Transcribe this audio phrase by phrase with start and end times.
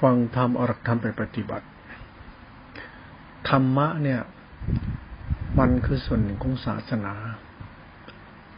[0.00, 1.66] ฟังธรรมอรักธรรมไปปฏิบัติ
[3.48, 4.20] ธรรมะเนี่ย
[5.58, 7.14] มันคือส่วนหนึ่งของศาสนา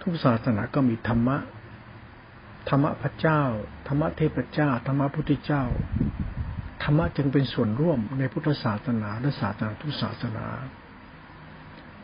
[0.02, 1.36] ทุกศาสนาก็มีธรรมะ
[2.68, 3.42] ธรรมะพระเจ้า
[3.86, 5.62] ธรรมะเทพเจ้า ธรรมะพุทธเจ้า
[6.82, 10.46] ธรรมะจึงเป็นส่วนร่วมในพุทธศาสนาและศาสนาทุกศาสนา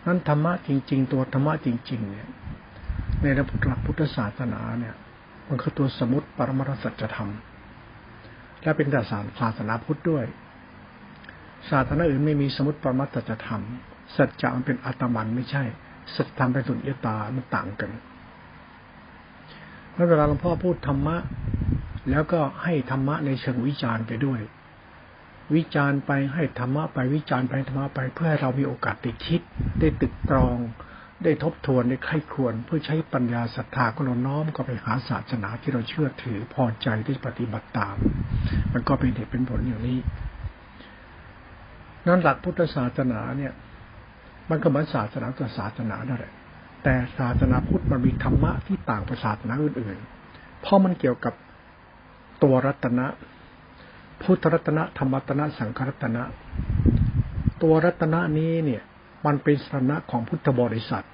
[0.06, 2.28] นั้นธรรมะจริง ๆ ตัวธรรมะจริง ๆ เนี่ย
[3.22, 4.94] ในระบบหลักพุทธศาสนาเนี่ย
[5.48, 7.30] มันคือตัวสมุติปรมรสัจธรรม
[8.66, 10.24] และเป็นศาสศาสนาพุทธด้วย
[11.70, 13.62] ศาสนาอื่นไม่มีสมุติปรมัตถธรรม
[14.16, 15.64] สัจจะมันเป็นอัตมันไม่ใช่
[16.14, 17.90] สัจธรรมเป็นสุญญตา มันต่างกัน
[19.92, 21.16] เมื่อเวลาหลวงพ่อพูดธรรมะ
[22.10, 24.40] แล้วก็ให้ธรรมะในเชิงวิจารณ์ไปด้วย
[25.54, 29.40] วิจารณ์ไปให้ธรรมะไปวิจารณ์ไปธรรมะไปเพื่อให้เรามีโอกาสได้คิด
[29.78, 30.58] ได้ตึกตรอง
[31.24, 37.96] ได้ทบทวนได้ไข้ควรเพื่อใช้ปัญญาศรัทธาก็เราน้อมก็ไปหาศาสนาที่เราเชื่อถือพอใจที่ปฏิบัติตาม
[38.72, 39.98] มันก็เป็นเหตุเป็นผลอย่างนี้
[42.06, 43.52] นั้นหลักพุทธศาสนาเนี่ย
[44.50, 46.32] มันก็เหมือนศาสนากับศาสนานั่นแหละ
[46.82, 51.34] แต่ศาสนาพุทธมันมีธรรมะที่ต่างจากศาสนาอื่นๆเพราะมันเกี่ยวกับ
[52.42, 53.06] ตัวรัตนะ
[54.22, 56.22] พุทธรัตนะธรรมรัตนะสังฆรัตนะ
[57.62, 58.82] ตัวรัตนะนี้เนี่ย
[59.26, 61.06] มันเป็นสถานะของพุทธบริษัท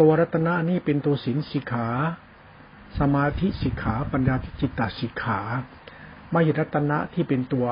[0.00, 1.88] ตัวรัตนะนี่เป็นตัวศีลสิกขา
[3.00, 5.40] สมาธิสิกขา ปัญญาจิตตสิกขา
[6.32, 7.66] ไม่ใช่รัตนะที่เป็นตัว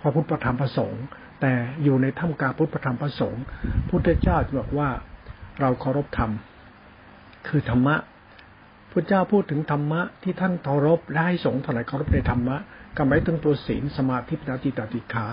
[0.00, 1.04] พระพุทธธรรมประสงค์
[1.40, 1.52] แต่
[1.82, 3.42] อยู่ในถ้ำกาพุทธธรรมประสงค์
[3.88, 4.90] พุทธเจ้าบอกว่า
[5.60, 6.30] เราเคารพธรรม
[7.48, 7.96] คือธรรมะ
[8.92, 12.56] พระเจ้าพูดถึงธรรมะที่ท่านเคารพและให้สงฆ์ถลายเคารพในธรรมะ
[12.96, 15.26] ก็หมายถึงตัวศีลสมาธิปัญญาจิตติขา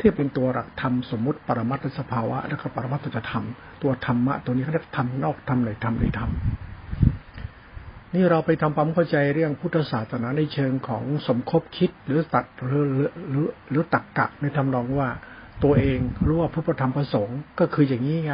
[0.00, 3.44] ที่เป็นตัวหลักธรรมสมมติปรมัตถสภาวะแล้วก็ปรมัตถธรรม
[3.82, 6.30] ตัวธรรมะตัวนี้เขาเรียกธรรมนอกธรรมในธรรมในธรรม
[8.14, 12.84] นี่เราไปทำความเข้าใจเรื่องพุทธศาสนาในเชิงของสมคบคิดหรือตัดหรือ
[13.30, 15.08] หรือหรือตักกะในทำนองว่า
[15.64, 18.32] ตัวเองรู้ว่าพุทธธรรมประสงค์ก็คืออย่างนี้ไง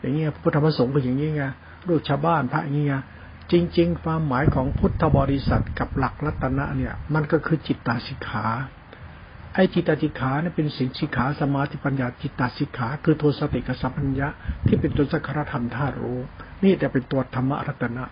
[0.00, 1.44] อย่างนี้พุทธธรรมประสงค์คืออย่างนี้ไง
[1.88, 2.94] รูปชาวบ้านพระอย่างนี้ไง
[3.52, 8.46] จริง ๆ ความหมายของพุทธบริษัทกับหลักรัตนะเนี่ย มันก็คือจิตตาสิกขา
[9.54, 14.28] ไอ้จิตตสิกขาเนี่ยเป็นสินสิกขาสมาธิปัญญาจิตตสิกขาคือตัวสติกสัมปัญญะ
[14.66, 16.18] ที่เป็นตัวสักขรธรรมธาตุรู้
[16.64, 18.04] นี่จะเป็นตัวธรรมรัตนะ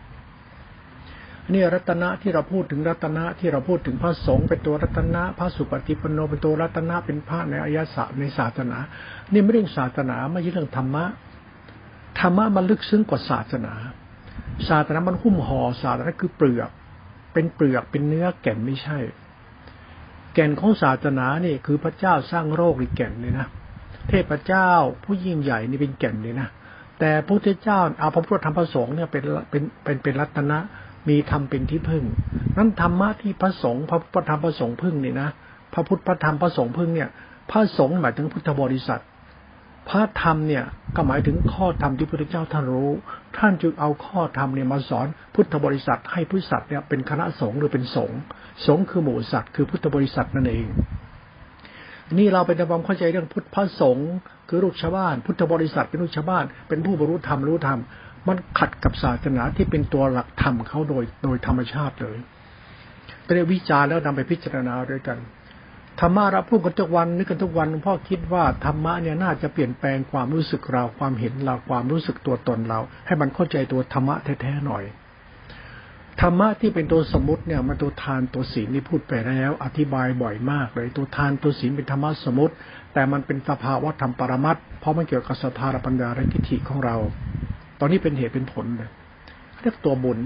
[1.52, 8.78] นี่รัตนะที่เราพูดถึงรัตนะที่เราพูดถึงพระสงฆ์เป็นตัวรัตนะพระสุปฏิปโนเป็นตัวรัตนะเป็นพระในอายะสะในศาสนา
[9.32, 11.04] นี่ไม่เรื่องศาสนาไม่ใช่เรื่องธรรมะ
[12.20, 13.74] ธรรมะมันลึกซึ้งกว่าศาสนา
[14.68, 16.70] ศาสนามันหุ้มห่อศาสนาคือเปลือก
[17.32, 18.98] เป็นเปลือกเป็นเนื้อแก่นไม่ใช่
[20.34, 23.46] แก่นของศาสนาเนี่ยคือพระเจ้าสร้างโลกหรือแก่นเลยนะ
[24.08, 24.70] เทพเจ้า
[25.04, 26.48] ผู้ยิ่งใหญ่นี่เป็นแก่นเลยนะ
[26.98, 30.58] แต่พระพุทธเจ้าเอาพระพุทธธรรมประสงค์เนี่ยเป็นเป็นเป็นเป็นรัตนะ
[31.08, 32.04] มีธรรมเป็นที่พึ่ง
[32.56, 35.28] นั้นธรรมะที่พระสงฆ์พระพุทธธรรมประสงค์พึ่งเนี่ยนะ
[35.74, 37.08] พระพุทธพระธรรมพระสงฆ์พึ่งเนี่ย
[37.50, 39.02] พระสงฆ์หมายถึงพุทธบริษัท
[39.90, 40.64] พระธรรมเนี่ย
[40.96, 42.90] ก็หมายถึงข้อธรรมที่พระพุทธเจ้าท่านรู้
[43.38, 48.18] ท่านจึงเอาข้อธรรมเนี่ยมาสอนพุทธบริษัทให้พุทธสัตว์เนี่ยเป็นคณะสงฆ์หรือเป็นสงฆ์
[48.66, 50.66] สงฆ์คือหมู่สัตว์คือพุทธบริษัทนั่นเอง
[52.18, 54.10] นี่เราไปทำความเข้าใจเรื่องพุทธพระสงฆ์
[54.48, 57.80] คือลูกชาวบ้าน พุทธบริษัทเป็นลูกชาวบ้าน เป็นผู้บรรลุธรรมรู้ธรรม
[58.28, 62.18] มันขัดกับศาสนาที่เป็นตัวหลักธรรมเขาโดยโดยธรรมชาติเลย
[63.24, 65.18] ได้วิจารณ์แล้วนำไปพิจารณาด้วยกัน
[66.00, 74.84] ธรรมะเราพูดกันทุกวันนึกกันทุกวันพ่อคิดว่าธรรมะเนี่ยน่าจะเปลี่ยนแปลงความรู้สึกเราความเห็นเราความรู้สึกตัวตนเรา ให้มันเข้าใจตัวธรรมะแท้ๆหน่อย
[76.20, 82.54] ธรรมะที่เป็นตัวสมมติเนี่ยมันตัวทานตัวศีลนี่พูดไปแล้ว อธิบายบ่อยมากเลยตัวทานตัวศีลเป็นธรรมะสมมติ
[82.92, 86.96] แต่มันเป็นสภาวะธรรมปรมัตเพราะมันเกี่ยวกับสถารปัญญาและทิฏฐิของเรา
[87.80, 88.90] ตอนนี้เป็นเหตุเป็นผลเลย
[89.62, 90.18] เรียกตัวบุญ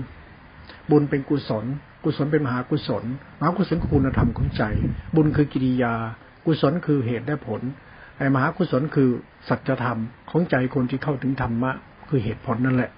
[0.91, 1.65] บุญเป็นกุศล
[2.05, 3.05] กุศลเป็นมหากุศล
[3.39, 4.63] มหากุศลคุณธรรมของใจ
[5.15, 5.95] บุญคือกิริยา
[6.47, 7.61] กุศลคือเหตุและผล
[8.19, 9.11] ไอ้มหากุศลคือ
[9.49, 9.99] สัจธรรม
[10.31, 11.73] ของใจคนที่เข้าถึงธรรมะ
[12.09, 12.91] คือเหตุผลนั่นแหละ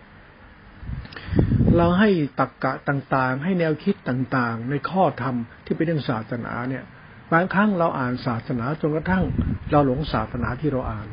[1.77, 5.35] เราให้ตักกะต่างๆ ให้แนวคิดต่างๆ ในข้อธรรม
[5.65, 6.85] ที่เป็นเรื่องศาสนาเนี่ย
[7.33, 9.25] บางครั้งเราอ่านศาสนาจนกระทั่ง
[9.71, 11.09] เราหลงศาสนาที่เราอ่าน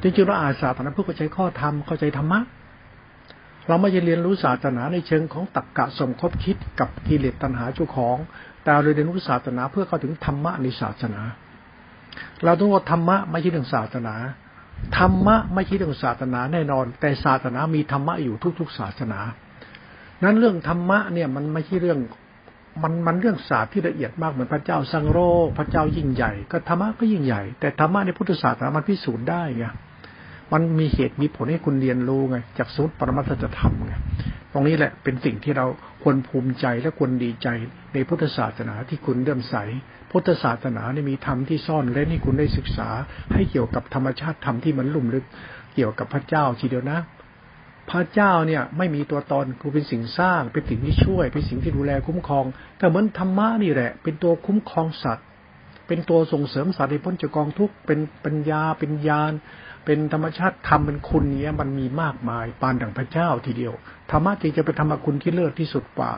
[0.00, 2.40] จริงๆเราอ่านศาสนาเพื่อเข้าใจข้อธรรมเข้าใจธรรมะ
[3.68, 8.16] เราไม่จะเรียนรู้ศาสนาในเชิงของตรรกกะสมคบคิดกับกิเลสตัณหาเจ้าของ
[8.62, 11.22] แต่เราเรียนรู้ศาสนาเพื่อเข้าถึงธรรมะในศาสนา
[12.44, 14.14] เราต้องว่าธรรมะไม่ใช่เรื่องศาสนา
[14.98, 19.20] ธรรมะไม่ใช่เรื่องศาสนาแน่นอน แต่ศาสนามีธรรมะอยู่ทุก ๆ ศาสนา
[20.24, 21.98] นั้นเรื่องธรรมะเนี่ยมันไม่ใช่เรื่อง
[22.82, 25.18] มันมันเรื่องศาสตร์ที่ละเอียดมากเหมือนพระเจ้าสังโร
[25.58, 29.64] พระเจ้ายิ่งใหญ่ ก็ธรรมะก็ยิ่งใหญ่ แต่ธรรมะในพุทธศาสนามันพิสูจน์ได้ไง
[30.52, 33.94] มันมีเหตุมีผลให้คุณเรียนรู้ไงจากสุตรปรมัตถธรรมไง
[34.52, 35.66] ตรงนี้แหละเป็นสิ่งที่เรา
[36.02, 37.48] ควรภูมิใจและควรดีใจ
[37.92, 39.56] ในพุทธศาสนาที่คุณเริ่มใส
[40.10, 42.88] พุทธศาสนาเนี่ยมีธรรมที่ซ่อนเร้นให้คุณได้ศึกษา
[43.34, 45.24] ให้เกี่ยวกับธรรมชาติธรรมที่มันลุ่มลึก
[45.74, 47.00] เกี่ยวกับพระเจ้าทีเดียวนะ
[47.90, 52.44] พระเจ้าเนี่ยไม่มีตัวตนคือเป็นสิ่งสร้างเป็นสิ่งที่ช่วย เป็นสิ่งที่ดูแลคุ้มครอง
[52.78, 55.26] แต่เหมือนธรรมะนี่แหละ เป็นตัวคุ้มครองสัตว์
[55.86, 59.32] เป็นตัวส่งเสริมสัตว์ให้พ้นจากกองทุกข์เป็นปัญญาเป็นญาณ
[59.90, 63.74] เป็นธรรมชาติธรรมเป็นคุณเนี้ยมันมีมากมาย ปานดังพระเจ้าทีเดียว
[64.10, 66.10] ธรรมะจึงจะเป็นธรรมคุณที่เลิศที่สุดกว่า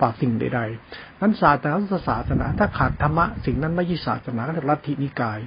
[0.00, 1.76] ป่าสิ่งใดๆนั้นศาสนา
[2.08, 5.38] ศาสนาถ้าขาดธรรมะสิ่งนั้นไม่ใช่ศาสนาก็เรียกลัทธินิกาย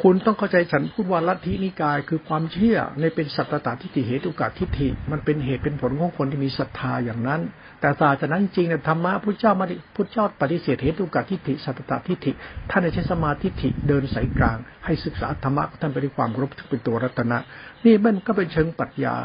[0.00, 7.40] คุณต้องเข้าใจฉันพูดว่าลัทธินิกาย คือความเชื่อในเป็นสัตตตทิฏฐิเหตุกาทิฏฐิ มันเป็นเหตุเป็นผลของคนที่มีศรัทธาอย่างนั้น
[7.80, 12.32] แต่ศาสนาจริงเนี่ยธรรมะพระเจ้ามาพุทธเจ้าปฏิเสธเหตุกาทิฏฐิสัตตตทิฏฐิ
[12.70, 17.38] ท่านใช้สมาธิฐิเดินสายกลาง ให้ศึกษาธรรมะท่านไปด้วยความรบถึงเป็นตัวรัตนะ
[17.84, 19.16] นี่มันก็เป็นเชิงปรัชญา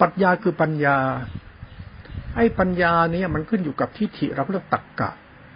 [0.00, 0.96] ปรัชญาคือปัญญา
[2.36, 5.10] ไอ้ปัญญาเนี่ยมันขึ้นอยู่กับทิฏฐิเราเรียกตักกะ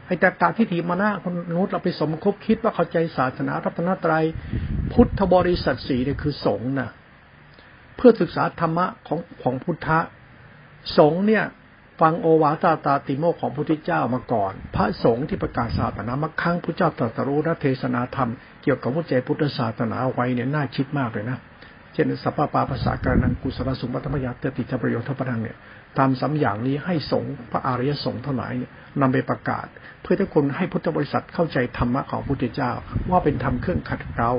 [0.06, 4.24] ไอ้แต่ตาทิฏฐิมานะคนนุษย์เราไปสมคบคิดว่าเข้าใจศาสนารัตนตรัย
[4.92, 6.88] พุทธบริษัทสีเนี่ยคือสงฆ์นะ
[7.96, 9.98] เพื่อศึกษาธรรมะของของพุทธะ
[10.98, 11.44] สงฆ์เนี่ย
[12.00, 18.30] ฟังโอวาตาตาติโมของพระพุทธเจ้ามาก่อน พระสงฆ์ที่ประกาศศาสนามาครั้งพระเจ้าตรัสรู้และเทศนาธรรม
[18.62, 21.38] เกี่ยวกับวัจเจพุทธศาสนาไว้เนี่ยน่าคิดมากเลยนะ
[21.92, 25.56] เช่นสัพพปาภาษาการนังกุศลสุมัตมยาเตติจประโยชน์ทัพพังเนี่ย
[25.98, 28.52] ตามสามอย่างนี้ให้สงพระอริยสงฆ์ทั้งหลาย
[29.00, 29.66] นำไปประกาศ
[30.02, 32.72] เพื่อให้คนให้พุทธบริษัทเข้าใจธรรมะของพระพุทธเจ้า
[33.10, 34.32] ว่าเป็นธรรมเครื่องขัดเกลา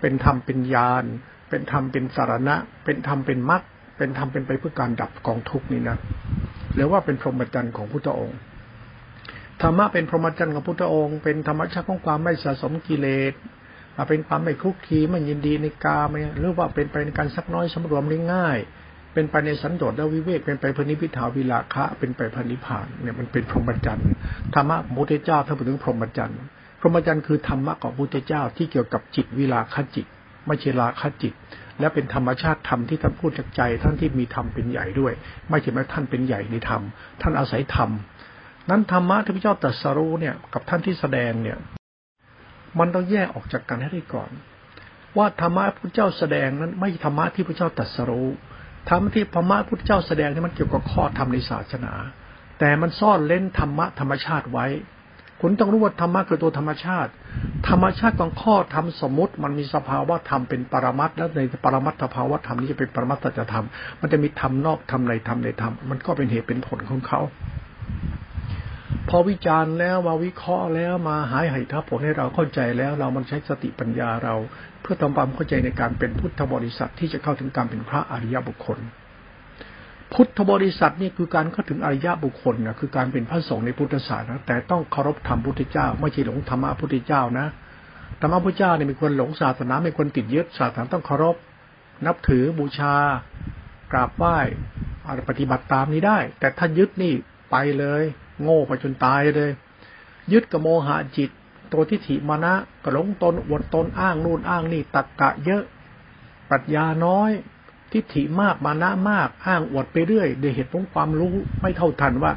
[0.00, 1.04] เป็นธรรมเป็นญาณ
[1.50, 2.54] เป็นธรรมเป็นสารณะ
[2.84, 3.62] เป็นธรรมเป็นมรรค
[3.98, 5.96] เป็นธรรมเป็นไปเพื่อการดับกองทุกนี้นะ
[6.74, 8.38] หรือว่าเป็นพรหมจรรย์ของพุทธองค์
[9.62, 13.34] ธรรมะเป็นพรหมจรรย์ของพุทธองค์ เป็นธรรมชาติของความไม่สะสมกิเลส
[14.08, 18.04] เป็นความไม่คุกคีไม่ยินดีในกาไม่หรือว่าเป็นไปในการสักน้อยสำรวม
[18.34, 18.58] ง่าย
[19.16, 24.08] เป็นไปในสันโดษและวิเวกเป็นไปพนิพิธาวิลาคะ เป็นไปพนิพานเนี่ยมันเป็นพรหมจรรย์
[24.54, 26.38] ธรรมะพุทธเจ้าถ้าพูดถึงพรหมจรรย์
[26.80, 30.06] พรหมจรรย์คือธรรมะของพุทธเจ้าที่เกี่ยวกับจิตวิลาคจิต
[30.46, 31.34] ไม่ใช่ลาคจิต
[31.80, 35.12] และเป็นธรรมชาติธรรมที่ท่านพูดจากใจท่านที่มีธรรมเป็นใหญ่ด้วย
[35.50, 36.82] ไม่ใช่ว่าท่านเป็นใหญ่ในธรรม
[37.22, 37.90] ท่านอาศัยธรรม
[38.70, 41.58] นั้นธรรมะที่พระเจ้าตรัสรู้เนี่ยกับท่านที่แสดงเนี่ย
[42.78, 44.30] มันต้องแยกออกจากกันให้ได้ก่อน
[45.16, 48.28] ว่าธรรมะพระเจ้าแสดงนั้นไม่ธรรมะที่พระเจ้าตรัสรู้
[48.90, 51.92] ธรรมที่พระมาพุทธเจ้าแสดงนี่มันเกี่ยวกับข้อธรรมในศาสนา
[52.58, 54.66] แต่มันซ่อนเล่นธรรมะธรรมชาติไว้
[55.40, 57.10] คุณต้องรู้ว่าธรรมะคือตัวธรรมชาติ
[57.68, 63.66] ธรรมชาติของข้อธรรมสมมติ มันมีสภาวะธรรมเป็นปรมัตแล้วในปรมัตถภาวะธรรมนี้จะเป็นปรมัตถธรรม
[64.00, 67.20] มันจะมีธรรมนอกธรรมในธรรมในธรรมมันก็เป็นเหตุเป็นผลของเขา
[69.08, 74.34] พอวิจารณ์แล้วมาวิเคราะห์แล้วมาหายไหทับผลให้เราเข้าใจแล้ว เรามันใช้สติปัญญาเรา
[74.86, 78.78] พื่อทำความเข้าใจในการเป็นพุทธบริษัทที่จะเข้าถึงการเป็นพระอริยบุคคล
[80.14, 87.46] พุทธบริษัทนี่คือการเข้าถึงอริยบุคคลนะคือการเป็นพระสงฆ์ในพุทธศาสนาแต่ต้องเคารพธรรมพุทธเจ้า ไม่ใช่หลงธรรมะพุทธเจ้านะ
[88.20, 91.36] ธรรมะพุทธเจ้าเนี่ยมีคนหลงศาสนาไม่คนติดยึดศาสนาต้องเคารพ
[92.06, 92.94] นับถือบูชา
[93.92, 94.38] กราบไหว้
[95.28, 97.12] ปฏิบัติตามนี้ได้ แต่ถ้ายึดนี่
[97.50, 98.02] ไปเลย
[98.42, 99.50] โง่ไปจนตายเลย
[100.32, 101.30] ยึดกับโมหะจิต
[101.72, 102.54] ตัวทิฏฐิมานะ
[102.84, 105.62] กระหลงตนอวดตนอ้างนู่นอ้างนี่ตักกะเยอะ
[106.50, 107.30] ปรัชญาน้อย
[107.92, 112.32] ทิฏฐิมากมานะมากอ้างอวดไปเรื่อยโดยเหตุผลความรู้ไม่เท่าทันว่า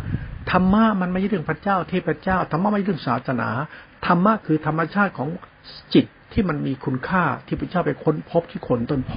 [0.51, 3.50] ธรรมะมันไม่ใช่เรื่องพระเจ้าเทพเจ้าธรรมะไม่ใช่เรื่องศาสนา
[4.05, 5.29] ธรรมะคือธรรมชาติของ
[5.93, 9.13] จิตที่มันมีคุณค่าที่พระเจ้าไปค้นพบที่คนต้นโพ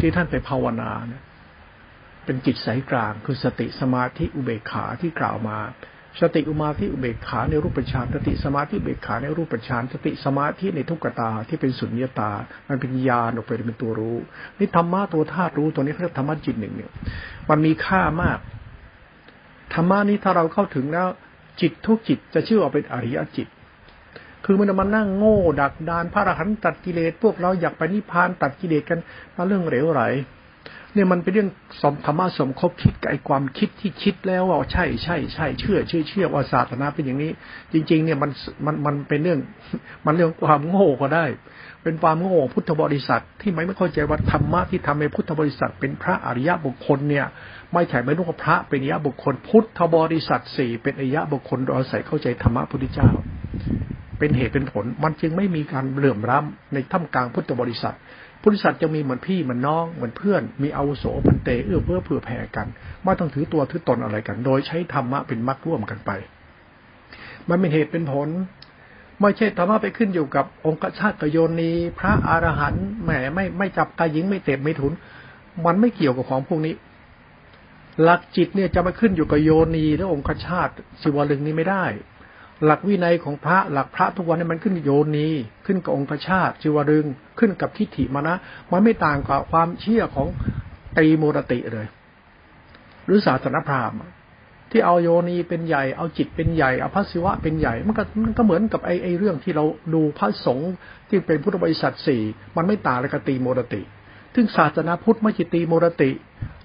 [0.00, 1.22] ที่ท่านไปภาวนาเนี่ย
[2.24, 5.58] เป็นจิตสายกลางคือสติสมาธิอุเบกขาที่กล่าวมา
[6.20, 12.32] สติอุมาที่อุเบกขาในรูปฌานสติสมาธิเบกขาในรูปฌานสติสมาธิในทุกขตาที่เป็นสุญญตา
[12.68, 14.16] มันเป็นญาณออกไปเป็นตัวรู้
[14.58, 16.90] นี่ธรรมะตัวธาตุรู้ตัวนี้เรียกธรรมะจิตหนึ่งเนี่ย
[17.50, 18.38] มันมีค่ามาก
[19.74, 21.08] ธรรมะนี้ถ้าเราเข้าถึงแล้ว
[21.60, 23.48] จิตทุกจิตจะชื่อว่าเป็นอริยจิต
[24.44, 28.98] คือมันมานั่งโง่ ดักดานพระอรหันต์ตัดกิเลสพวกเราอยากไปนิพพานตัดกิเลสกัน
[29.36, 30.02] มาเรื่องเหลวไหล
[30.94, 31.50] เนี่ยมันเป็นเรื่อง
[31.82, 37.32] สมธรรมะสมคบคิดกับไอความคิดที่คิดแล้วว่าใช่ใช่ใช่เชื่อเชื่อเชื่อว่าศาสนาเป็นอย่างนี้
[37.72, 38.30] จริง ๆ เนี่ยมัน
[38.66, 39.38] มันมันเป็นเรื่อง
[40.06, 41.26] มันเรื่องความโง่ก็ได้
[41.82, 47.26] เป็นความโง่พุทธบริษัท ที่ไม่ไม่เข้าใจว่าธรรมะที่ทำให้พุทธบริษัท เป็นพระอริยบุคคลเนี่ย
[47.72, 53.10] ไม่ใช่ไม่รู้ว่าพระเป็นอริยบุคคล พุทธบริษัทสี่เป็นอริยบุคคลโดยอาศัยเข้าใจธรรมะพุทธเจ้า
[54.18, 57.96] เป็นเหตุเป็นผล มันจึงไม่มีการเหลื่อมล้ำในท่ามกลางพุทธบริษัท
[58.44, 62.66] บริษัทจะมีเหมือนพี่เหมือนน้องเหมือนเพื่อน มีอาวุโสพันเตเอื้อเพื่อเผื่อแผ่กัน
[63.04, 66.10] ไม่ต้องถือตัวถือตนอะไรกัน โดยใช้ธรรมะเป็นมรรคร่วมกันไป
[67.48, 68.28] มันเป็นเหตุเป็นผล
[69.20, 74.92] ไม่ใช่ธรรมะไปขึ้นอยู่กับองค์ชาติโยนีพระอรหันต์แหมไม่ไม่จับกายหญิงไม่เตะไม่ถุน
[75.64, 76.74] มันไม่เกี่ยวกับของพวกนี้
[78.02, 81.84] หลักจิตเนี่ยจะมาขึ้นอยู่กับโยนีและองคชาติสิวลึงนี้ไม่ได้
[82.64, 85.28] หลักวินัยของพระหลักพระทุกวันนี้มันขึ้นโยนี
[85.66, 87.06] ขึ้นกับองคชาติสิวลึง
[87.38, 88.34] ขึ้นกับทิฏฐิมานะ
[88.72, 90.26] มันไม่ต่างกับความเชื่อของ
[90.98, 91.86] ตีโมรติเลย
[93.04, 93.98] หรือศาสนาพราหมณ์
[94.70, 99.64] ที่เอาโยนีเป็นใหญ่เอาจิตเป็นใหญ่เอาพระศิวะเป็นใหญ่มันก็มันก็เหมือนกับไอ้ไอ้เรื่องที่เรา
[99.94, 100.72] ดูพระสงฆ์
[101.08, 102.22] ที่เป็นพุทธบริษัทสี่
[102.56, 103.82] มันไม่ต่างเลยกับตีโมรติ
[104.34, 106.10] ซึ่งศาสนาพุทธไม่ใช่ตีโมรติ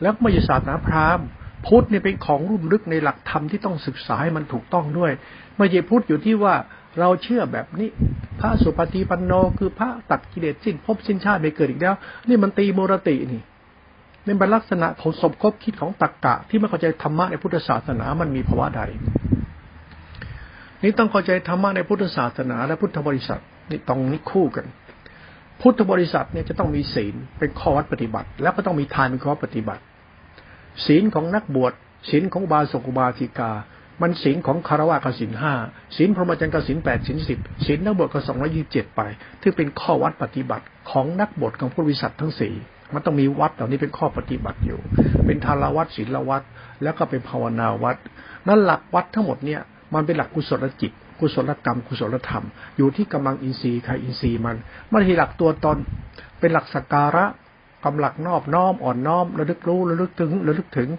[0.01, 1.27] แล้วไม่ใช่ศาสนาพราหมณ์
[1.67, 5.11] พุทธเนี่ยเป็นของรุ่มลึกในหลักธรรมที่ต้องศึกษาให้มันถูกต้องด้วย
[5.57, 6.55] ไม่ใช่พุทธอยู่ที่ว่า
[6.99, 7.89] เราเชื่อแบบนี้
[8.39, 11.95] พระสุปฏิปันโนคือพระตัดกิเลสสิ้นภพสิ้นชาติไม่เกิดอีกแล้ว
[12.27, 13.41] นี่มันตีโมรตินี่
[14.25, 18.81] ในบรรลักษณะของสมคบคิดของตรกกะ ที่ไม่เข้าใจธรรมะในพุทธศาสนามันมีภาวะใด
[20.83, 24.65] นี่ต้องเข้าใจธรรมะในพุทธศาสนา และพุทธบริษัทนี่ต้องนี่คู่กัน
[25.61, 29.81] พุทธบริษัทเนี่ยจะต้องมีศีลเป็นข้อวัดปฏิบัติ แล้วก็ต้องมีทานเป็นข้อปฏิบัติ
[30.85, 31.73] ศีลของนักบวช
[32.09, 33.51] ศีลของบาสกุบาสิกา
[34.01, 35.53] มันศีลของคารวะกสินห้า
[35.95, 39.01] ศีลพรหมจรรย์กสินแปดศีลสิบศีลนักบวชก็สองร้อยี่สิบเจ็ดไป
[39.41, 42.53] ที่เป็นข้อวัดปฏิบัติของนักบวชของพุทธบริษัททั้งสี่
[42.93, 44.79] มันต้องมีวัดเหล่านี้เป็นข้อปฏิบัติอยู่
[45.25, 46.43] เป็นทารวัดศีลวัด
[46.83, 47.97] แล้วก็เป็นภาวนาวัด
[48.47, 49.61] นั่นหลักวัดทั้งหมดเนี่ย
[49.93, 52.45] มันเป็นหลักกุศลจิตกุศลกรรมกุศลธรรม
[52.77, 54.55] อยู่ที่กำลังอินทรีย์ใครอินทรีย์มัน
[54.89, 55.77] ไม่ใช่หลักตัวตน
[56.39, 57.25] เป็นหลักสักการะ
[57.85, 60.89] กำหลังนอบน้อมอ่อนน้อมระลึกรู้ระลึกถึงระลึกถึง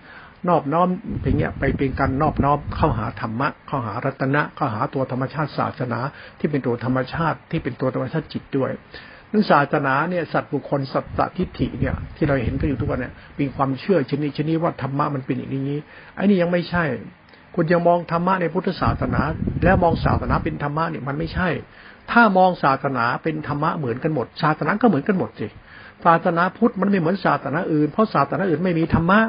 [0.48, 0.88] นอบน้อม
[1.22, 6.00] เป็นเงี้ยไปเป็นการนอบน้อมเข้าหาธรรมะเข้าหารัตนะเข้าหาตัวธรรมชาติศาสนา
[6.38, 8.70] ที่เป็นตัวธรรมชาติที่เป็นตัวธรรมชาติจิตด้วย
[9.32, 15.78] นั่นศาสนาเนี่ยสัตว์บุคคลสัตตทิฏฐิเนี่ยที่เราเห็นกันอยู่ทุกวันเนี่ยเป็นความเชื่อชนิดชนิดว่าธรรมะมันเป็นอย่างนี้
[16.14, 16.84] ไอ้นี่ยังไม่ใช่
[17.54, 19.20] คุณยังมองธรรมะในพุทธศาสนา
[19.64, 21.48] แล้วมองศาสนาเป็นธรรมะเนี่ยมันไม่ใช่
[22.10, 25.48] ถ้ามองศาสนาเป็นธรรมะเหมือนกันหมดศาสนาก็เหมือนกันหมดสิ
[26.04, 29.20] ศาสนาพุทธมันไม่เหมือนศาสนาอื่นเพราะศาสนาอื่นไม่มีธรรมะ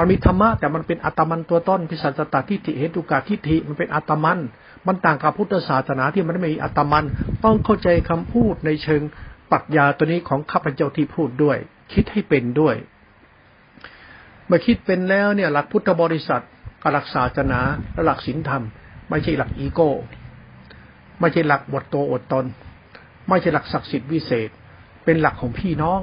[0.00, 4.38] มันมีธรรมะแต่มันเป็นอัตมันตัวต้นพิสัจตทิฏฐิเหตุกาทิฏฐิมันเป็นอัตมัน
[4.86, 7.04] มันต่างกับพุทธศาสนาที่มันไม่มีอัตมัน
[7.44, 9.02] ต้องเข้าใจคำพูดในเชิง
[9.50, 11.56] ปรัชญาตัวนี้ของข้าพเจ้าที่พูดด้วย
[11.92, 12.76] คิดให้เป็นด้วย
[14.46, 16.42] เมื่อคิดเป็นแล้วเนี่ย หลักพุทธบริษัท
[16.82, 17.60] กับหลักศาสนา
[17.92, 18.62] และหลักศีลธรรม
[19.10, 19.90] ไม่ใช่หลักอีโก้
[21.20, 22.44] ไม่ใช่หลักบทโตอดตน
[23.28, 24.50] ไม่ใช่หลักศักดิ์สิทธิ์วิเศษ
[25.04, 26.00] เป็นหลักของพี่น้อง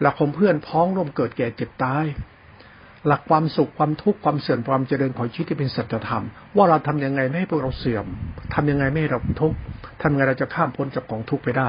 [0.00, 2.04] หลักของเพื่อนพ้องร่วมเกิดแก่เจ็บตาย
[3.06, 6.24] หลักความสุขความทุกข์ความเสื่อมความเจริญของชีวิตที่เป็นสัจธรรม
[6.56, 8.06] ว่าเราทํำยังไงไม่ให้พวกเราเสื่อม
[8.54, 9.56] ทำยังไงไม่ให้เราทุกข์
[10.02, 11.68] ทำยังไงเราจะข้ามพ้นจากกองทุกข์ไปได้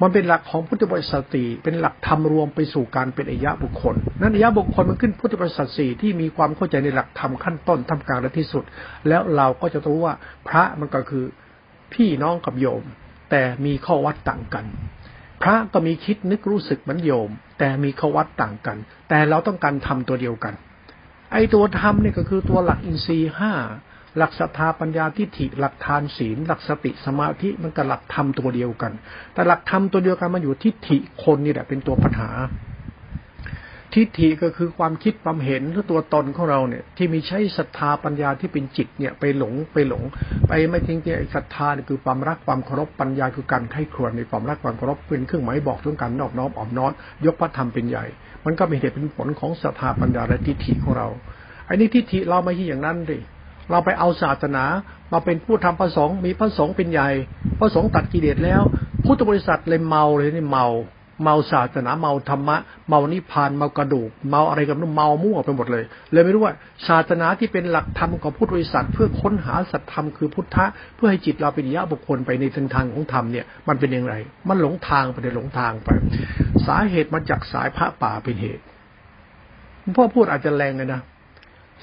[0.00, 8.64] มันเป็นหลักของพุทธบริษัทสี่เป็นหลักธรรมรวมไปสู่การเป็นอายะบุคคล นั้นอายะบุคคลมันขึ้นพุทธบริษัทสี่ที่มีความเข้าใจในหลักธรรมขั้นต้นทำกลางและที่สุด
[9.08, 10.14] แล้วเราก็จะรู้ว่า
[10.48, 11.24] พระมันก็คือ
[11.94, 12.84] พี่น้องกับโยม
[13.30, 14.66] แต่มีข้อวัดต่างกัน
[15.42, 18.76] พระก็มีคิดนึกรู้สึกเหมือนโยม แต่มีข้อวัดต่างกัน
[19.08, 20.54] แต่เราต้องการทำตัวเดียวกัน
[21.32, 23.52] ไอ้ตัวธรรมเนี่ยก็คือตัวหลักอินทรีย์ห้า
[24.16, 28.92] หลักศรัทธาปัญญาทิฏฐิหลักทานศีล หลักสติสมาธิมันกับหลักธรรมตัวเดียวกัน
[29.32, 32.30] แต่หลักธรรมตัวเดียวกันมันอยู่ทิฏฐิคนนี่แหละเป็นตัวปัญหา
[33.94, 40.02] ทิฏฐิก็คือความคิดความเห็นหรือตัวตนของเราเนี่ย ที่มีใช้ศรัทธาปัญญาที่เป็นจิตเนี่ยไปหลงไปหลง
[40.48, 46.92] ไปไม่ทิ้งที่ศรัทธาคือความรักความเคารพปัญญาคือการไข้ครวญในความรักความเคารพเป็นเครื่องหมายบอกถึงการนอบน้อมอ่อมน้อม
[47.26, 48.04] ยกพระธรรมเป็นใหญ่
[48.44, 51.08] มันก็เป็นเหตุเป็นผลของศรัทธาปัญญาและทิฏฐิของเรา
[51.68, 53.18] อันนี้ทิฏฐิเราไม่ใช่อย่างนั้นดิ
[53.70, 54.64] เราไปเอาศาสนา
[55.12, 57.08] มาเป็นผู้ทำพระสงฆ์มีพระสงฆ์เป็นใหญ่
[57.58, 58.62] พระสงฆ์ตัดกิเลสแล้ว
[59.04, 60.66] พุทธบริษัทเลยเมาเลยนี่เมา
[61.22, 62.56] เมาศาสนาเมาธรรมะ
[62.88, 66.54] เมานิพานเมากระดูก เมาอะไรกันนู้เมามั่วไปหมดเลย เลยไม่รู้ว่า
[66.88, 70.64] ศาสนาที่เป็นหลักธรรมของพุทธบริษัทเพื่อค้นหาสัจธรรมคือพุทธะ
[70.96, 74.14] เพื่อให้จิตเราเป็นญาบุคคลไปในทางทางของธรรมเนี่ยมันเป็นอย่างไร
[74.48, 75.88] มันหลงทางไปในหลงทางไป
[76.66, 78.62] สาเหตุมาจากสายพระป่าเป็นเหตุ
[79.96, 81.00] พ่อพูดอาจจะแรงเลยนะ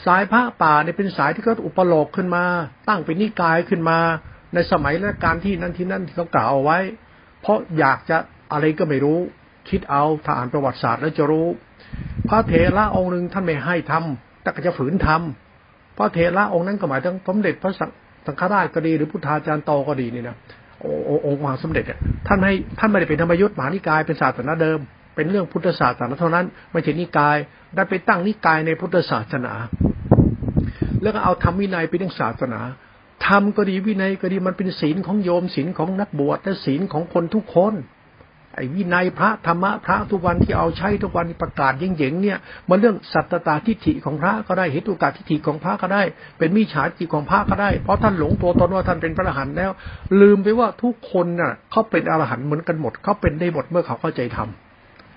[0.06, 2.44] สายพระป่าเนี่ยเป็นสายที่เขาอุปโลกขึ้นมา
[2.88, 4.00] ตั้งเป็นนิกายขึ้นมา
[4.54, 6.80] ในสมัยและการที่นั่นที่นั่นที่เขากล่าวเอาไว้
[7.42, 8.18] เพราะอยากจะ
[8.52, 9.20] อะไรก็ไม่รู้
[9.70, 11.48] คิดเอาถ้าอ่านประวัติศาสตร์แล้วจะรู้
[12.30, 17.74] พระเถระองค์หนึ่งท่านไม่ให้ทำแต่ก็จะฝืนทำพระเถระองค์นั้นก็หมายถึงสมเด็จพระ
[18.26, 20.36] สังฆราชก็ดีหรือพุทธาจารย์โตก็ดีนี่นะ
[21.26, 24.80] องค์มหาสมเด็จเนี่ยท่านให้ท่านไม่ได้เป็นธรรมยุทธ์มหานิกายเป็นศาสนาเดิม
[25.16, 27.38] เป็นเรื่องพุทธศาสนาเท่านั้น ไม่ใช่นิกาย
[27.76, 29.54] ได้ไปตั้งนิกายในพุทธศาสนา
[31.02, 32.60] แล้วก็เอาทำวินัยไปเรื่องศาสนา
[33.28, 37.74] ทำก็ดีวินัยก็ดีมันเป็นศีลของโยมศีลของนักบวชและศีลของคนทุกคน
[38.60, 42.38] ไอ้วินัยพระธรรมะพระทุกวันที่เอาใช้ทุกวันประกาศเย่งๆเนี่ย
[42.70, 46.04] มันเรื่องสัตตาทิฏฐิของพระก็ได้เหตุกาทิฏฐิของพระก็ได้
[46.38, 49.72] เป็นมิจฉาทิฏฐิของพระก็ได้ เพราะท่านหลงตัวตนว่าท่านเป็นพระอรหันต์แล้ว
[50.22, 54.50] ลืมไปว่าทุกคนน่ะเขาเป็นอรหันต์เหมือนกันหมดเขาเป็นได้หมดเมื่อเขาเข้าใจธรรม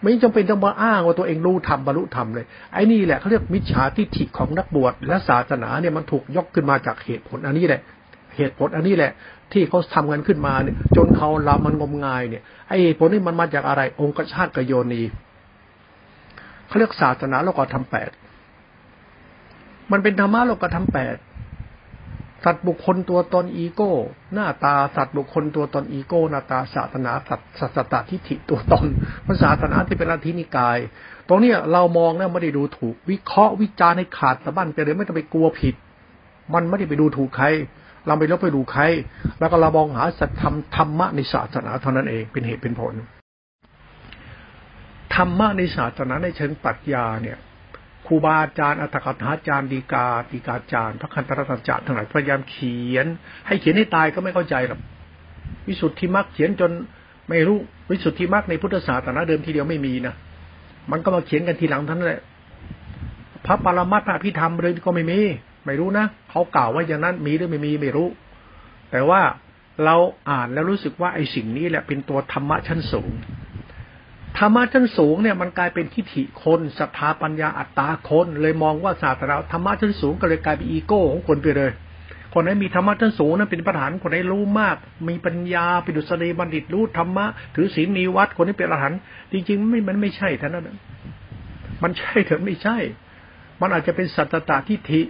[0.00, 7.82] ไม่จำเป็นต้องมาอ้างว่าตัวเองรู้ธรรมบรรลุธรรมเลยไอ้นี่แหละเขาเรียกมิจฉาทิฏฐิของนักบวชและศาสนาเนี่ยมันถูกยกขึ้นมาจากเหตุผลอันนี้แหละ
[8.36, 9.12] เหตุผลอันนี้แหละ
[9.52, 15.02] ที่เขาทำกันขึ้นมาเนี่ย จนเขาเรามันงมงายเนี่ยไอ้เหตุผลนี้มันมาจากอะไร องค์ชาติกโยนี
[16.66, 18.10] เขาเรียกศาสนาโลกธรรมแปด
[19.92, 21.16] มันเป็นธรรมะโลกธรรมแปด
[22.44, 23.92] สัตว์บุคคลตัวตนอีโก้
[24.34, 27.40] หน้าตาสัตว์บุคคลตัวตนอีโก้ หน้าตาศาสนาสัต
[27.76, 28.86] สัตตทิฏฐิตัวตน
[29.26, 30.78] มันศาสนาที่เป็นลัทธินิกาย
[31.28, 35.74] ตรงนี้เรามองนะไม่ได้ดูถูก วิเคราะห์วิจารณ์ให้ขาดสะบั้นไปเลยไม่ต้องไปกลัวผิด
[36.54, 37.46] มันไม่ได้ไปดูถูกใคร
[38.06, 38.82] เราไปลบไปดูใคร
[39.38, 42.94] แล้วก็เรามองหาสัจธรรมธรรมะในศาสนาเท่านั้นเองเป็นเหตุเป็นผล
[45.14, 47.38] ธรรมะในศาสนาในเชิงปรัชญาเนี่ย
[48.06, 53.06] ครูบาอาจารย์อัตถกถาจารย์ดีกาดีกาจารย์ พระคันตรัตจารย์ทั้งหลายพยายามเขียน
[53.46, 54.80] ให้เขียนให้ตายก็ไม่เข้าใจหรอก
[55.68, 56.70] วิสุทธิมรรคเขียนจน
[57.28, 57.58] ไม่รู้
[57.90, 60.14] วิสุทธิมรรคในพุทธศาสนาเดิมทีเดียวไม่มีนะ
[60.90, 62.20] มันก็มาเขียนกันทีหลังท่านแหละ
[63.46, 65.20] พระปรมัตถพิธรรมเลยก็ไม่มี
[65.66, 68.08] ไม่รู้นะเขากล่าวว่าอย่างนั้นมีหรือไม่มีไม่รู้
[68.90, 69.20] แต่ว่า
[69.84, 69.96] เรา
[70.30, 73.12] อ่านแล้วรู้สึกว่าไอ้สิ่งนี้แหละเป็นตัวธรรมะชั้นสูง
[74.38, 81.72] ธรรมะชั้นสูงเนี่ยมันกลายเป็นทิฏฐิคนศรัทธาปัญญาอัตตาคน เลยมองว่าศาสนาธรรมะชั้นสูงก็เลยกลายเป็นอีโก้ของคนไปเลย
[82.34, 84.76] คนไหนมีธรรมะชั้นสูงนั้นเป็นประธานคนไหนรู้มาก
[85.08, 89.00] มีปัญญาเป็นดุษฎีบัณฑิตรู้ธรรมะถือศีลมีวัดคนนี้เป็นอรหันต์
[89.32, 90.68] จริงๆไม่มันไม่ใช่ท่านนั้น
[91.82, 92.76] มันใช่เถอะไม่ใช่
[93.60, 95.00] มันอาจจะเป็นสัตตตาทิฏฐิ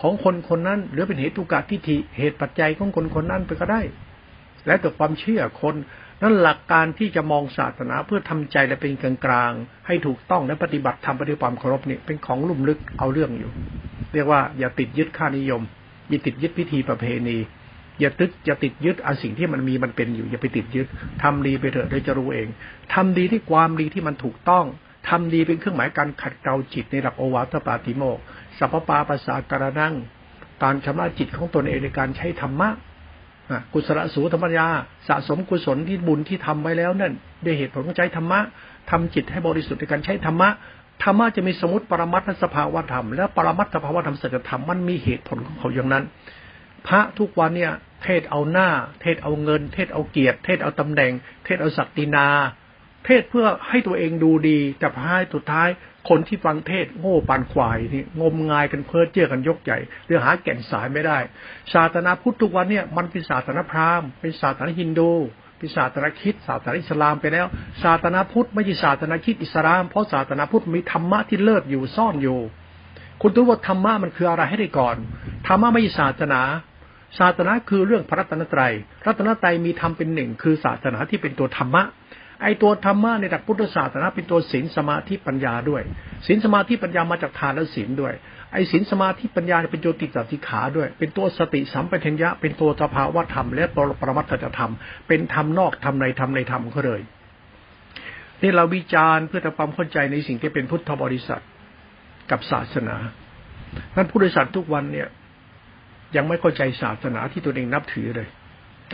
[0.00, 3.80] ของคนคนนั้น หรือเป็นเหตุตุกาทิฏฐิเหตุปัจจัยของคนคนนั้นไปก็ได้
[4.66, 5.74] แล้วแต่ความเชื่อคน
[6.22, 9.52] นั่นหลักการที่จะมองศาสนาเพื่อทำใจและเป็นกลางกลาง
[9.86, 13.50] ให้ถูกต้องและปฏิบัติทำปฏิบัติความเคารพนี่เป็นของลุ่มลึกเอาเรื่องอยู่
[14.14, 15.62] เรียกว่าอย่าติดยึดค่านิยม
[16.10, 17.38] อย่าติดยึดพิธีประเพณี
[18.00, 20.86] อย่าตึกอย่าติดยึดอันสิ่งที่มันมีมันเป็นอยู่ อย่าไปติดยึด
[21.22, 22.48] ทำดีไปเถอะเดี๋ยวจะรู้เอง
[22.94, 24.64] ทำดีที่ความดีที่มันถูกต้อง
[25.08, 28.18] ทำดีเป็นเครื่องหมายการขัดเกลาจิตในหลักโอวาทปาติโมก
[28.58, 29.94] สัพพปาปัสสะการนั่ง
[30.62, 32.68] การชำระจิตของตนเองในการใช้ธรรมะ
[33.72, 34.66] กุศลสูธรรมยา
[35.08, 37.12] สะสมกุศลที่บุญที่ทำไว้แล้วนั่น
[37.44, 38.40] ด้วยเหตุผลของใจธรรมะ
[38.90, 40.48] ทำจิตให้บริสุทธิ์ในการใช้ธรรมะ
[41.02, 46.04] ธรรมะจะมีสมุติปรมัตถสภาวธรรมและปรมัตถภาวธรรมสัจธรรมมันมีเหตุผลของเขาอย่างนั้น
[46.86, 47.72] พระทุกวันเนี่ย
[48.02, 48.68] เทศเอาหน้า
[49.00, 51.12] เทศเอาเงิน เทศเอาเกียรติ เทศเอาตำแหน่ง
[51.44, 52.26] เทศเอาศักดินา
[53.04, 55.68] เทศเพื่อให้ตัวเองดูดีแต่พายสุดท้าย
[56.08, 61.18] คนที่ฟังเทศโง่ปานควายนี่งมงายกันเพ้อเจ้อกันยกใหญ่หรือหาแก่นสายไม่ได้
[61.74, 65.12] ศาสนาพุทธทุกวันเนี่ยมันเป็นศาสนาพราหมณ์เป็นศาสนาฮินดู
[65.58, 67.46] เป็นศาสนาคิดศาสนาอิสลามไปแล้ว
[67.84, 72.38] ศาสนาพุทธไม่ใช่ศาสนาคิดอิสลาม เพราะศาสนาพุทธมีธรรมะที่เลิศอยู่ซ่อนอยู่
[73.20, 74.96] คุณรู้ว่าธรรมะมันคืออะไรให้ได้ก่อน
[75.46, 76.40] ธรรมะไม่ใช่ศาสนา
[77.18, 78.72] ศาสนาคือเรื่องพระรัตนตรัย
[79.06, 81.82] รัตนตรัยมีธรรมเป็นหนึ่งคือศาสนาที่เป็นตัวธรรมะ
[82.42, 85.82] ไอตัวธรรมะในหลักพุทธศาสนาเป็นตัวศีลสมาธิปัญญาด้วย
[86.26, 88.14] ศีลสมาธิปัญญามาจากทานและศีลด้วย
[88.52, 94.72] ไอศีลสมาธิปัญญาเป็นตัวติสัติขาด้วย เป็นตัวสติสัมปชัญญะ เป็นตัวสภาวะธรรม และตัวปรมัตถธรรม
[95.08, 97.00] เป็นธรรมนอกธรรมในธรรมในธรรมเขาเลย
[98.42, 101.42] นี่เราวิจารณ์เพื่อทำความเข้าใจในสิ่งที่เป็นพุทธบริษัท
[102.30, 102.96] กับศาสนา
[103.96, 105.08] นั้นผู้บริษัททุกวันเนี่ย
[106.16, 108.28] ยังไม่เข้าใจศาสนาที่ตัวเองนับถือเลย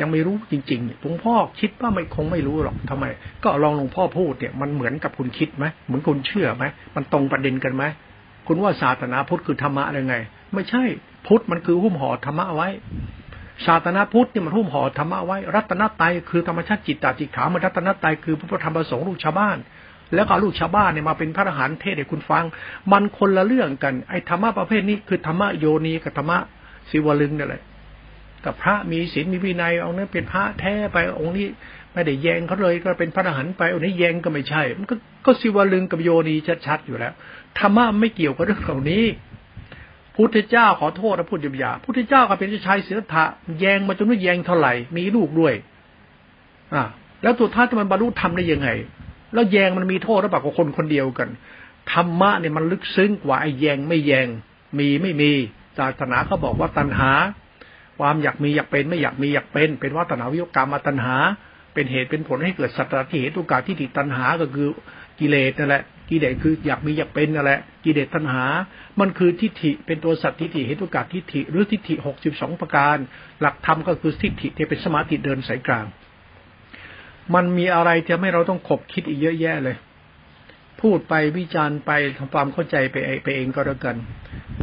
[0.01, 3.05] ยังไม่รู้จริงๆหลวงพ่อคิดว่าไม่คงไม่รู้หรอกทำไม
[3.45, 6.65] ก็ลองหลวงพ่อพูดเนี่ยมันเหมือนกับคุณคิดไหมเหมือนคุณเชื่อไหม
[6.97, 7.85] มันตรงประเด็นกันไหม
[8.47, 10.17] คุณว่าศาสนาพุทธคือธรรมะอะไรไง
[10.55, 10.83] ไม่ใช่
[11.27, 12.69] พุทธมันคือหุ้มห่อธรรมะไว้
[13.67, 19.59] ศาสนาพุทธนี่มันหุ้มห่อธรรมะไว้ รัตนตรัยคือธรรมชาติจิตตาจิตขามันรัตนตรัยคือพระธรรมประสงค์ลูกชาวบ้าน
[20.15, 22.45] แล้วก็ลูกชาวบ้านเนี่ยมาเป็นพระอรหันต์เทศให้คุณฟัง
[22.93, 26.39] มันคนละเรื่องกันไอ้ธรรมะประเภทนี้คือธรรมะโยนีกับธรรมะ
[26.91, 27.63] สิวลึงนี่แหละ
[28.45, 31.47] กับพระมีศีลมีวินัยเองค์นั้นเป็นพระแท้ไปองค์นี้
[31.95, 34.95] ไม่ได้แยงเขาเลยก็เป็นพระอรหันต์ไปองค์นี้แยงก็ไม่ใช่ มันก็
[35.27, 36.35] ก็สิวลึงกับโยนี
[36.67, 37.13] ชัดๆอยู่แล้ว
[37.59, 39.05] ธรรมะไม่เกี่ยวกับเรื่องเหล่านี้
[40.17, 43.25] พุทธเจ้าขอโทษนะพูดยาพุทธเจ้าก็เป็นชายเสือถะ
[43.61, 45.55] แยงมาจนว่าแยงเท่าไหร่มีลูกด้วย
[46.75, 46.85] อ่า
[47.23, 48.69] แล้วตัวท่านมันบรรลุธรรมได้ยังไง
[49.35, 51.29] แล้วแยงมันมีโทษหรือเปล่ากับคนคนเดียวกัน
[51.93, 54.27] ธรรมะเนี่ยมันลึกซึ้งกว่าไอ้แยงไม่แยง
[54.79, 55.31] มีไม่มี
[55.79, 57.11] ศาสนาเขาบอกว่าตัณหา
[57.99, 61.17] ความอยากมีอยากเป็นไม่อยากมีอยากเป็น เป็นวัฏนาวิยกรรมตัณหา
[61.75, 64.69] เป็นเหตุเป็นผลให้เกิดสัตตที่เหตุกาที่ติตัณหาก็คือ
[65.21, 68.45] กิเลสนั่นแหละกิเลสคืออยากมีอยากเป็นนั่นแหละกิเลสตัณหา
[69.01, 72.97] มันคือทิฏฐิเป็นตัวสัตทิฏฐิเหตุกาทิฏฐิหรือทิฏฐิหกสิบสองประการ
[73.41, 75.87] หลักธรรมก็คือทิฏฐิที่เป็นสมาธิเดินสายกลาง
[77.35, 79.77] มันมีอะไรที่ไม่เราต้องขบคิดอีกเยอะแยะเลย
[80.81, 83.97] พูดไปวิจารณ์ไปทำความเข้าใจไปไปเองก็แล้วกัน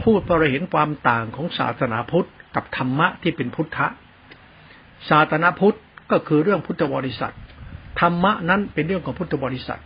[0.03, 3.87] พูดพอเราเห็นความต่างของศาสนาพุทธ กับธรรมะที่เป็นพุทธะ
[5.09, 5.77] ศาสนาพุทธ
[6.11, 7.33] ก็คือเรื่องพุทธบริษัท
[7.99, 9.81] ธรรมะนั้นเป็นเรื่องของพุทธบริษัท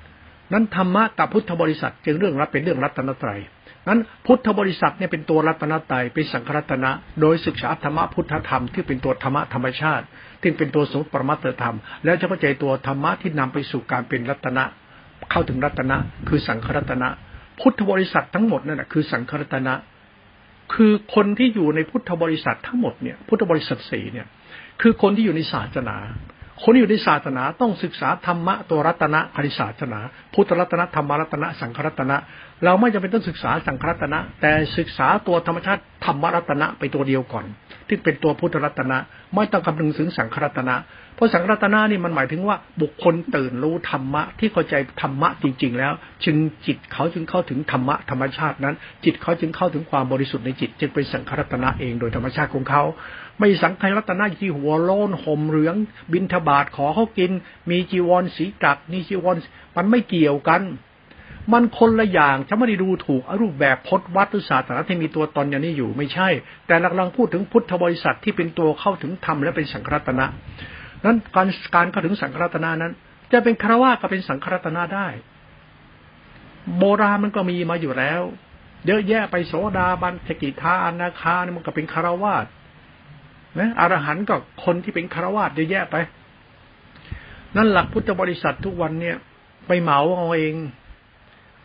[0.54, 3.40] นั้นธรรมะกับพุทธบริษัท จึงเรื่องรับเป็นเรื่องรัตนตรัย
[3.88, 10.06] นั้นพุทธบริษัทเนี่ยเป็นตัวรัตนตรัยเป็นสังฆรัตนะ โดยศึกษาธรรมะพุทธธรรมที่เป็นตัวธรรมะธรรมชาติ
[10.42, 14.64] ที่เป็นตัวสมุปรมัตธรรม แล้วจะเข้าใจตัวธรรมะที่นำไปสู่การเป็นรัตนะ
[15.32, 17.10] เข้าถึงรัตนะ คือสังฆรัตนะ
[17.60, 19.74] พุทธบริษัททั้งหมดนั่นแหะคือสังฆรัตนะ
[20.74, 24.28] คือคนที่อยู่ในพุทธบริษัททั้งหมดเนี่ยพุทธบริษัทสี่เนี่ย
[24.82, 25.98] คือคนที่อยู่ในศาสนา
[26.64, 30.00] คนที่อยู่ในศาสนาต้องศึกษาธรรมะตัวรัตนะอริศาสนา
[30.34, 32.18] พุทธรัตนะธรรมรัตนะสังขรัตนะ
[32.64, 37.46] เราไม่จำเป็นต้องศึกษาสังขรัตนะ แต่ศึกษาตัวธรรมชาติธรรมรัตนะไปตัวเดียวก่อน
[37.88, 38.98] ที่เป็นตัวพุทธรัตนะ
[39.36, 40.76] ไม่ต้องคำนึงถึงสังขรัตนะ
[41.16, 45.94] เพราะสังขรัตนะนี่มันหมายถึงว่าบุคคลตื่นรู้ธรรมะที่เข้าใจธรรมะจริง ๆ แล้ว
[46.26, 52.84] จึงจิตเขาจึงเข้าถึงธรรมะธรรมชาตินั้น จิตเขาจึงเข้าถึงความบริสุทธิ์ในจิต จึงเป็นสังขรัตนะเองโดยธรรมชาติของเขา
[53.40, 55.76] ไม่สังขรัตนะที่หัวโลนห่มเหลือง
[56.14, 57.32] บินทบาทขอเขากิน
[57.70, 59.36] มีจีวรสีกักนี่จีวร
[59.78, 60.62] มันไม่เกี่ยวกัน
[61.54, 66.30] มันคนละอย่างฉันไม่ได้ดูถูกอรูปแบบพจนวัตถุศาสนาที่มีตัวตนอย่างนี้อยู่ไม่ใช่
[66.68, 70.26] แต่กำลังพูดถึงพุทธบริษัทที่เป็นตัวเข้าถึงธรรมและเป็นสังฆรัตนะ
[71.06, 72.94] นั้นการการเข้าถึงสังฆรัตนะนั้น
[73.32, 75.08] จะเป็นคารวะก็เป็นสังฆรัตนะได้
[76.78, 78.22] โบราณมันก็มีมาอยู่แล้ว
[78.88, 82.36] เยอะแยะไปโสดาบันสกิทาอนาคานี่มันก็เป็นคารวะ
[83.60, 85.96] นะอรหันต์ก็คนที่เป็นคารวาสเยอะแยะไป
[87.56, 89.18] นั่นหลักพุทธบริษัททุกวันเนี่ย
[89.68, 90.56] ไปเหมาเอาเอง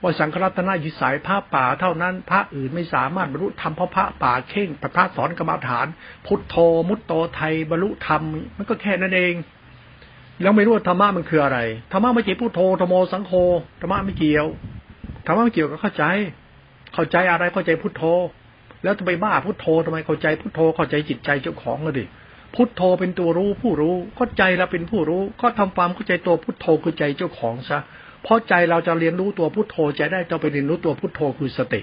[0.02, 5.86] ว่าสังฆรัตนายิสายพระป่าเท่านั้นพระอื่นไม่สามารถบรรลุธรรมเพราะพระป่าเข่งพระสอนกรรมฐาน
[6.26, 6.56] พุทโธ
[6.88, 8.20] มุตโตไทยบรรลุธรรม
[8.56, 9.34] มันก็แค่นั้นเอง
[10.42, 11.58] แล้วไม่รู้ว่าธรรมะมันคืออะไร
[11.92, 13.32] ธรรมะไม่เกี่ยวพุทโธธรรมโมสังโฆ
[13.80, 14.46] ธรรมะไม่เกี่ยว
[15.26, 16.04] ธรรมะไม่เกี่ยวกับเข้าใจ
[16.94, 18.04] เข้าใจอะไรเข้าใจพุทโธ
[18.84, 22.04] แล้วจะไปบ้าพุทโธทำไมเข้าใจพุทโธเข้าใจจิตใจเจ้าของเลยดิ
[22.54, 27.78] พุทโธเป็นตัวรู้ผู้รู้ก็ใจเราเป็นผู้รู้ ก็ทำความเข้าใจตัวพุทโธคือใจเจ้าของซะ
[28.22, 31.80] เพราะใจเราจะเรียนรู้ตัวพุทโธจะได้จะไปเรียนรู้ตัวพุทโธคือสติ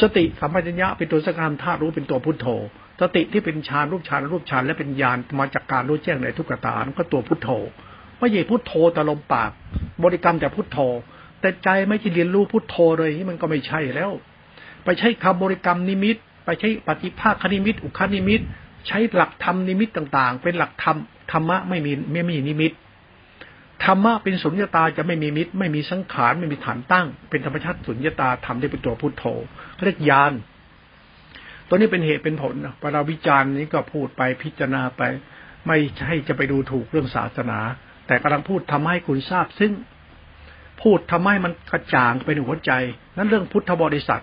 [0.00, 2.46] สติสัมปชัญญะเป็นตัวสังขารธาตุรู้เป็นตัวพุทโธ
[3.00, 7.50] สติที่เป็นฌานรูปฌานรูปฌานและเป็นญาณมาจากการรู้แจ้งในทุกขตาก็ตัวพุทโธ
[8.18, 9.50] ไม่ใช่พุทโธแต่ลมปาก
[10.02, 10.78] บริกรรมแต่พุทโธ
[11.40, 14.10] แต่ใจไม่ใช่เรียนรู้พุทโธเลยนี่มันก็ไม่ใช่แล้ว
[14.84, 18.40] ไปใช้คำบริกรรมนิมิต ไปใช้ปฏิภาคนิมิต อุคนิมิต
[18.86, 20.96] ใช้หลักธรรมนิมิตต่างๆ เป็นหลักธรรม
[21.32, 22.72] ธรรมะไม่มีไม่มีนิมิต
[23.84, 29.24] ธรรมะเป็นสุญญตาจะไม่มีมิตร ไม่มีสังขารไม่มีฐานตั้ง เป็นธรรมชาติสุญญตาทำได้เป็นตัวพุทโธ
[29.84, 30.32] เรียกญาณ
[31.68, 35.02] ตัวนี้เป็นเหตุเป็นผลนะปราวิจารณ์นี้ก็พูดไปพิจารณาไป
[35.66, 37.58] ไม่ใช่จะไปดูถูกเรื่องศาสนา
[38.06, 39.72] แต่กำลังพูดทำให้คุณทราบซึ่ง
[40.82, 42.72] พูดทำให้มันกระจ่างเป็นหัวใจ
[43.16, 44.22] นั้นเรื่องพุทธบริษัท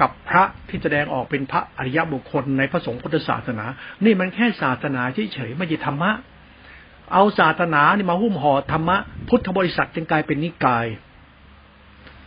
[0.00, 3.64] กับพระที่แสดงออกเป็นพระอริยบุคคลในพระสงฆ์พุทธศาสนา
[4.04, 5.02] นี่มันแค่ศาสนา
[5.32, 6.10] เฉยๆไม่ใช่ธรรมะ
[7.12, 8.96] เอาศาสนานี่มาหุ้มห่อธรรมะ
[9.28, 10.86] พุทธบริษัทจึงกลายเป็นนิกาย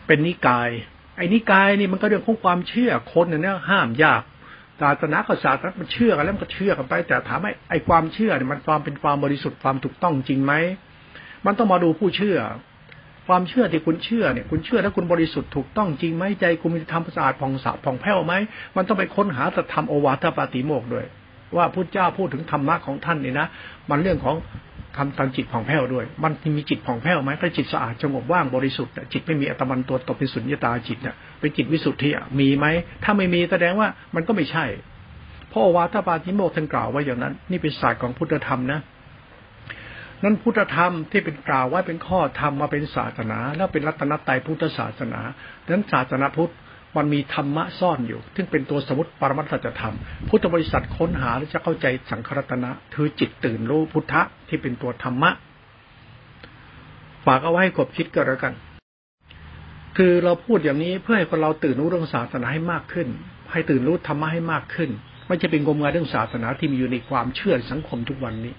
[0.08, 0.70] เป็นนิกาย
[1.18, 4.24] ไอ้นิกายนี่มันก็เรื่องของความเชื่อคนเนี่ยห้ามยาก
[4.82, 10.54] ศาสนากับศาสนามันเชื่อกันแล้วมันก็เชื่อกันไป แต่ถามไอ้ไอ้ความเชื่อเนี่ยมันความเป็นความบริสุทธิ์ความถูกต้องจริงไหม
[11.46, 12.38] มันต้องมาดูผู้เชื่อ
[13.28, 18.34] ความเชื่อที่คุณเชื่อเนี่ยคุณเชื่อถ้าคุณบริสุทธิ์ถูกต้องจริงไหมใจคุณมีธรรมสะอาดผ่องสะผ่องแผ้วไหม
[18.76, 21.06] มันต้องไปค้นหาสัธรรมโอวาทปาติโมกด้วย
[21.58, 23.48] ว่าพุทธเจ้าพูดถึงธรรมะของท่านนี่นะ
[23.90, 24.36] มันเรื่องของ
[24.98, 32.10] ทำทางจิตผ่องแผ้วด้วย มันมีจิตผ่องแผ้วไหมถ้าจิตสะอาดสงบว่างบริสุทธิ์จิตไม่มีอัตมันตัวตกเป็นสุญญตาจิตเนี่ยเป็นจิตวิสุทธิ
[32.40, 32.66] มีไหม
[33.04, 34.66] ถ้าไม่มีแสดงว่ามันก็ไม่ใช่
[35.50, 38.80] เพราะโอวาทปาติโมกท่านกล่าวไว้อย่างนั้น นี่เป็นศาสตร์ของพุทธธรรมนะ
[40.24, 45.22] นั้นพุทธธรรมที่เป็นกล่าวไว้เป็นข้อธรรมมาเป็นศาสนา แล้วเป็นรัตนตรัยพุทธศาสนา
[45.64, 46.54] ดังนั้นศาสนาพุทธ
[46.98, 49.96] มันมีธรรมะซ่อนอยู่ ซึ่งเป็นตัวสมุติปรมัตถธรรม
[50.30, 55.32] พุทธบริษัทค้นหาและจะเข้าใจสังขรัตนะคือจิตตื่นรู้พุทธะที่เป็นตัวธรรมะ
[57.26, 58.54] ฝากเอาไว้ให้กบคิดก็แล้วกัน
[59.98, 63.08] คือเราพูดอย่างนี้เพื่อให้คนเราตื่นรู้เรื่องศาสนาให้มากขึ้น
[63.52, 64.90] ให้ตื่นรู้ธรรมะให้มากขึ้น
[65.28, 68.54] ไม่จะเป็นงมงายเรื่องศาสนาที่มีอยู่ในความเชื่อสังคมทุกวันนี้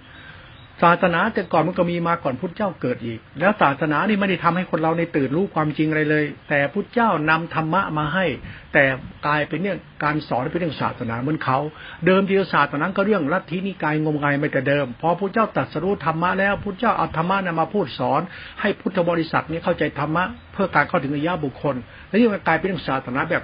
[0.83, 8.27] ศาสนาแต่ก่อนมันก็มีมาก่อนพุทธเจ้าเกิดอีก แล้วศาสนานี่ไม่ได้ทำให้คนเราในตื่นรู้ความจริงอะไรเลย แต่พุทธเจ้านำธรรมะมาให้
[8.75, 8.85] แต่
[9.27, 11.59] กลายเป็นเนี่ยการสอนเป็นเรื่องศาสนาเหมือนเขา
[12.07, 18.21] เดิมทีศาสตร์ตอนนั้นก็เรื่องลัทธินิกายงมงายไม่แต่เดิม พอพุทธเจ้าตรัสรู้ธรรมะแล้วพุทธเจ้าเอาธรรมะนมาพูดสอน
[18.61, 21.77] ให้พุทธบริษัทนี้เข้าใจธรรมะเพื่อการเข้าถึงอริยบุคคล
[22.09, 23.43] แล้วนี่มันกลายเป็นเรื่องศาสนาแบบ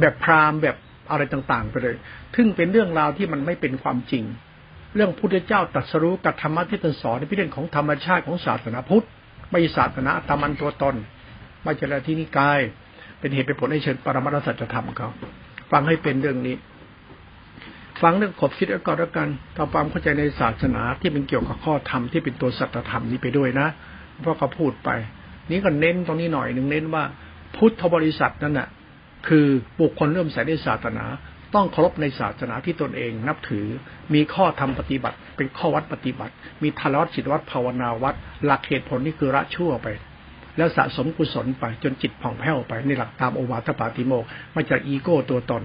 [0.00, 0.76] แบบพราหมณ์แบบ
[1.10, 1.96] อะไรต่างๆ ไปเลย
[2.36, 4.24] ซึ่งเป็นเรื่องราวที่มันไม่เป็นความจริง
[4.94, 9.06] เรื่องพุทธเจ้าตรัสรู้กับธรรมะที่ตนสอนในพิเรื่องของธรรมชาติของศาสนาพุทธ
[9.50, 10.94] ไม่ศาสนาตามันตัวตน
[11.62, 12.60] ไม่เจริญที่นิกาย
[13.18, 15.08] เป็นเหตุเป็นผลให้เชิญปรมาสัจธรรมเขา
[15.70, 16.56] ฟังให้เป็นเรื่องนี้
[18.02, 23.68] ฟังเรื่องขบคิดแล้วก็แล้วกันทำความเข้าใจในศาสนาที่เป็นเกี่ยวกับข้อธรรมที่เป็นตัวสัจธรรมนี้ไปด้วยนะ
[24.20, 24.90] เพราะเขาพูดไป
[25.50, 27.04] นี้ก็เน้นตรงนี้หน่อยหนึ่งเน้นว่า
[27.56, 28.68] พุทธบริษัทนั่นน่ะ
[29.28, 29.46] คือ
[29.80, 31.04] บุคคลเริ่มใส่ในศาสนา
[31.54, 33.66] ต้องเคารพในศาสนาที่ตนเองนับถือ
[34.14, 39.88] มีข้อธรรมปฏิบัติ เป็นข้อวัดปฏิบัติ มีทารวัดจิตวัดภาวนาวัด หลักเหตุผลนี่คือละชั่วไป
[40.56, 45.62] แล้วสะสมกุศลไปจนจิตผ่องแผ้วไปในหลักตามโอวาทปาติโมกมาจากอีโก้ตัวตน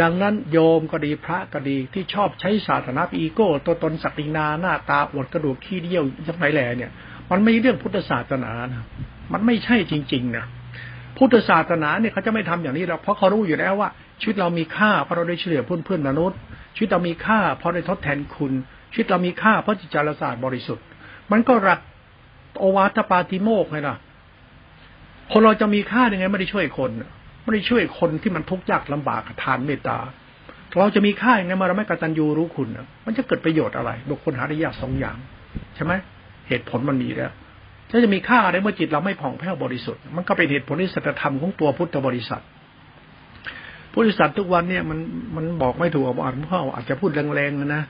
[0.00, 6.90] ดังนั้นโยมก็ดีพระก็ดีที่ชอบใช้ศาสนาอีโก้ ตัวตนศักดินาหน้าตาอวดกระดูกขี้เดี่ยวยังไงแหล่เนี่ย
[7.30, 8.84] มันไม่เรื่องพุทธศาสนานะ
[9.32, 10.44] มันไม่ใช่จริง ๆนะ
[11.18, 13.88] พุทธศาสนาเนี่ยเขาจะไม่ทำอย่างนี้หรอกเพราะเขารู้อยู่แล้วว่า
[14.20, 16.38] ชีวิตเรามีค่าเพราะเราได้เฉลี่ยเพื่อนเพื่อนมนุษย์
[16.74, 18.52] ชีวิตเรามีค่าเพราะได้ทดแทนคุณ
[18.92, 20.84] ชีวิตเรามีค่าเพราะจิตใจเราสะอาดบริสุทธิ์
[21.32, 21.78] มันก็รัก
[22.58, 23.96] โอวาทปาติโมกไงล่ะ
[25.32, 26.90] คนเราจะมีค่ายังไงไม่ได้ช่วยคน
[27.42, 29.98] ไม่ได้ช่วยคนที่มันทุกข์ยากลำบากทานเมตตา
[30.78, 32.68] เราจะมีค่าย่างไงมาเราไม่กตัญญูรู้คุณ
[33.06, 35.16] มันจะเกิดประโยชน์อะไรบุคคลหาได้ยากสองอย่าง
[35.74, 35.92] ใช่ไหม
[36.48, 37.32] เหตุผลมันมีแล้ว
[37.90, 42.42] ถ้าจะมีค่าอะไรเมื่อจิตเราไม่ผ่องแผ้วบริสุทธิ์ มันก็เป็นเหตุผลที่สัจธรรมของตัวพุทธบริษัท
[43.94, 44.98] พุทธบริษัททุกวันเนี่ยมัน
[45.36, 47.82] มันบอกไม่ถูกอ่าพ่ออาจจะพูดแรงๆนะ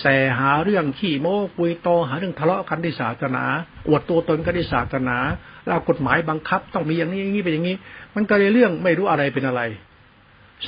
[0.00, 0.04] แส
[0.38, 3.44] หาเรื่องขี้โม้คุยโตหาเรื่องทะเลาะกันที่ศาสนา
[3.88, 5.16] อวดตัวตนก็ที่ศาสนา
[5.64, 7.76] แล้วกฎหมายบังคับ ต้องมีอย่างนี้อย่างนี้เป็นอย่างนี้
[8.14, 9.62] มันก็เลยเรื่องไม่รู้อะไรเป็นอะไร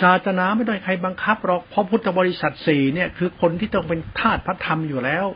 [0.01, 5.27] ศาสนาไม่ได้ใครบังคับหรอกเพราะพุทธบริษัทสี่เนี่ยคือคนที่ต้องเป็นทาสพระธรรมอยู่แล้ว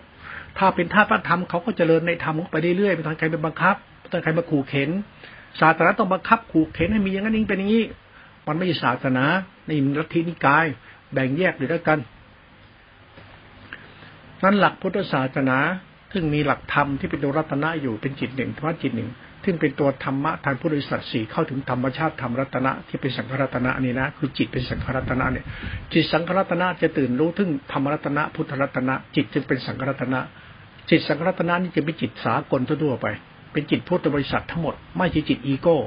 [0.59, 4.91] ถ้าเป็นท่าพระธรรมเขาก็เจริญในธรรมไปเรื่อยๆไม่ต้องใครไปบังคับไม่ต้องใครมาขู่เข็น
[5.61, 7.85] ศาสนาต้องบังคับขู่เข็นให้มีอย่างนั้นเองเป็นอย่างนี้
[8.47, 9.25] มันไม่ใช่ศาสนา
[9.67, 10.67] ในลัทธินิกาย
[11.13, 11.99] แบ่งแยกอยู่ด้วยกัน
[14.43, 15.59] นั้นหลักพุทธศาสนา
[16.13, 19.11] ซึ่งมีหลักธรรมที่เป็นตัวรัตนะอยู่เป็นจิตหนึ่งธรรมะจิตหนึ่ง
[19.45, 25.45] ซึ่งเป็นตัวธรรมะทางพุทธศาสตร์สี่เข้าถึงธรรมชาติธรรมรัตนะที่เป็นสังขรัตนะนี่นะคือจิตเป็นสังขรัตนะเนี่ย
[25.93, 30.21] จิตสังขรัตนะจะตื่นรู้ถึงธรรมรัตนะพุทธรัตนะ จิตจึงเป็นสังขรัตนะ
[30.91, 33.07] จิตสังรัตนานี่จะเป็นจิตสากลทั่วไป
[33.53, 35.79] เป็นจิตพุทธบริษัททั้งหมด ไม่ใช่จิตอีโก้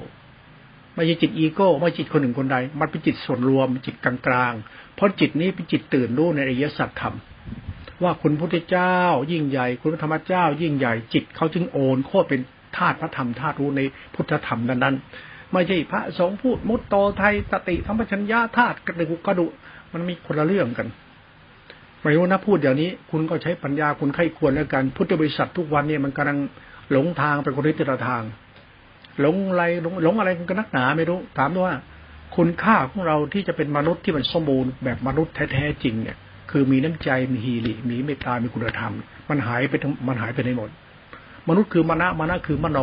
[0.97, 7.15] ไม่ใช่จิตอีโก้ไม่ใช่จิตคนหนึ่งคนใด มันเป็นจิตส่วนรวมจิตกลางๆ เพราะจิตนี้เป็นจิตตื่นรู้ในอริยสัจธรรม
[8.03, 8.95] ว่าคุณพุทธเจ้า
[9.31, 12.41] ยิ่งใหญ่ คุณธรรมเจ้า ยิ่งใหญ่จิตเขาจึงโอนโคตรเป็น
[12.77, 13.81] ธาตุพระธรรมธาตุรู้ใน
[14.15, 19.47] พุทธธรรมนั้นๆไม่ใช่พระสงฆ์พูดมุตโตไทยสติธรรมชัญญาธาตุกระดูกกระดู
[19.93, 20.87] มันมีคนละเรื่องกัน
[22.01, 26.37] ไม่รู้นะพูดอย่างนี้ คุณก็ใช้ปัญญาคุณไข้ควรแล้วกันพุทธบริษัททุกวันเนี่ยมันกำลัง
[26.91, 28.23] หลงทางไปคนที่ตทาง
[29.21, 31.77] หลงอะไรหลงหลงอะไรกันนักหนาไม่รู้ ถามด้วยว่า
[32.35, 36.17] คุณค่าของเราที่จะเป็นมนุษย์ที่มันสมบูรณ์แบบมนุษย์แท้ๆจริงเนี่ย
[36.51, 38.93] คือมีน้ำใจมีฮีริมีเมตตามีคุณธรรม
[39.29, 39.73] มันหายไป
[40.07, 40.69] มันหายไปในหมด
[41.49, 42.79] มนุษย์คือมณะมณะคือมโน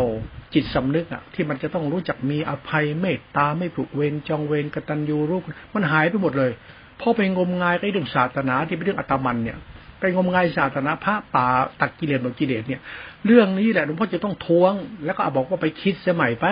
[0.54, 5.40] จิตสำนึกอะที่มันจะต้องรู้จักมีอภัยเมตตาไม่ผูกเวรจองเวรกตัญญูรู้
[5.74, 6.52] มันหายไปหมดเลย
[7.00, 9.58] พราะไปงมงายไอ้เรื่องศาสนาที่เป็นเรื่องอัตมันเนี่ย
[10.00, 11.46] ไปงมงายศาสนาพระป่า
[11.80, 12.80] ตักกิเลสบกิเลสเนี่ย
[13.26, 14.72] เรื่องนี้แหละหลวงพ่อจะต้องทวง
[15.04, 16.46] แล้วก็บอกว่าไปคิดเสียใหม่ไป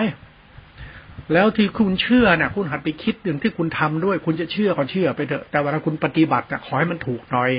[1.33, 7.51] แล้วที่คุณเชื่อเนี่ยคุณหัดไปคิดเรื่องที่คุณทำด้วย คุณจะเชื่อก็เชื่อไปเถอะแต่เวลาคุณปฏิบัติขอให้มันถูกหน่อย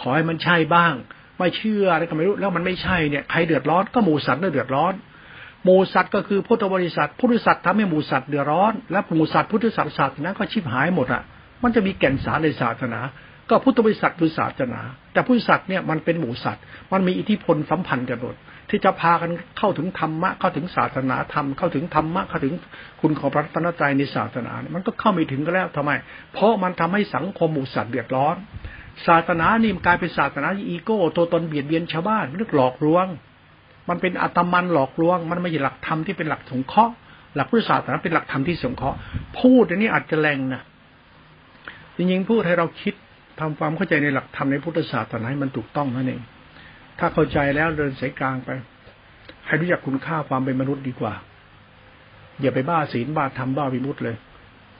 [0.00, 0.92] ขอให้มันใช่บ้าง
[1.38, 4.94] ไม่เชื่ออะไรก็ไม่รู้แล้วมันไม่ใช่เนี่ยใครเดือดร้อนก็หมูสัตว์เดือดร้อน
[5.64, 11.22] หมูสัตว์ก็คือพุทธบริษัทพุทธสัตว์ทำให้หมูสัตว์เดือดร้อน และหมูสัตว์พุทธสัตว์ศาสนาก็ชิบหายหมดอะ
[11.62, 13.00] มันจะมีแก่นสารในศาสนา
[13.50, 14.80] ก็พุทธบริษัทคือศาสนา
[15.12, 18.36] แต่พุทธศาสตร์เนี่ยมันเป็นหมู่สัตว์ มันมีอิทธิพลสัมพันธ์กันหมด
[18.70, 22.54] ที่จะพากันเข้าถึงธรรมะเข้าถึงศาสนาธรรมเข้าถึงธรรมะเข้าถึง
[23.00, 25.90] คุณของพระตนตรัยในศาสนา มันก็เข้าไม่ถึงก็แล้วทำไม
[26.32, 28.36] เพราะมันทำให้สังคมหมู่สัตว์เดือดร้อน
[29.06, 33.06] ศาสนานี่มันกลายเป็นศาสนาอีโก้ตัวตนเบียดเบียนชาวบ้านเรื่องหลอกลวง
[33.88, 36.94] มันเป็นอัตมันหลอกลวง มันไม่ใช่หลักธรรมที่เป็นหลักสงเคราะห์
[37.34, 38.98] หลักพุทธศาสนาเป็นหลักธรรมที่สงเคราะห์
[39.38, 40.62] พูดอันนี้อาจจะแรงนะ
[41.96, 42.94] จริงๆพูดให้เราคิด
[43.40, 46.22] ทำความเข้าใจในหลักธรรมในพุทธศาสนาให้มันถูกต้องนั่นเอง
[46.98, 48.50] ถ้าเข้าใจแล้วเดินสายกลางไป
[49.46, 51.14] ให้รู้จักคุณค่าความเป็นมนุษย์ดีกว่า
[52.40, 54.16] อย่าไปบ้าศีลบ้าธรรมบ้าวิมุตเลย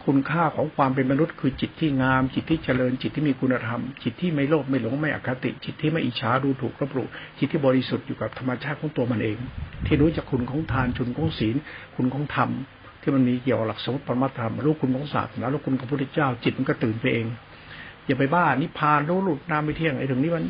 [0.04, 7.06] คุณค่าของความเป็นมนุษย์คือจิตที่งาม จิตที่เจริญ จิตที่มีคุณธรรม จิตที่ไม่โลภไม่หลงไม่อคติ จิตที่ไม่อิจฉาดูถูกรบหลู่
[7.38, 9.38] จิตที่บริสุทธิ์อยู่กับธรรมชาติของตัวมันเอง
[9.86, 11.56] ที่รู้จักคุณของทานชุนของศีล
[11.96, 12.50] คุณของธรรม
[13.00, 17.26] ที่มันมีเกี่ยวหลักสมมติปรมาธรรมรู้คุณของศาสนารู้คุณของพระพุทธเจ้า จิตมันก็ตื่นไปเอง
[18.08, 20.44] อย่าไปบ้านิพานรู้หลุดนามไม่เที่ยงไอ้ตรงนี้มัน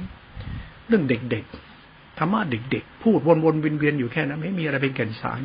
[0.88, 5.40] เรื่องเด็กๆธรรมะเด็กๆ พูดวนๆเวียนๆอยู่แค่นั้นไม่มีอะไรเป็นแก่นสาร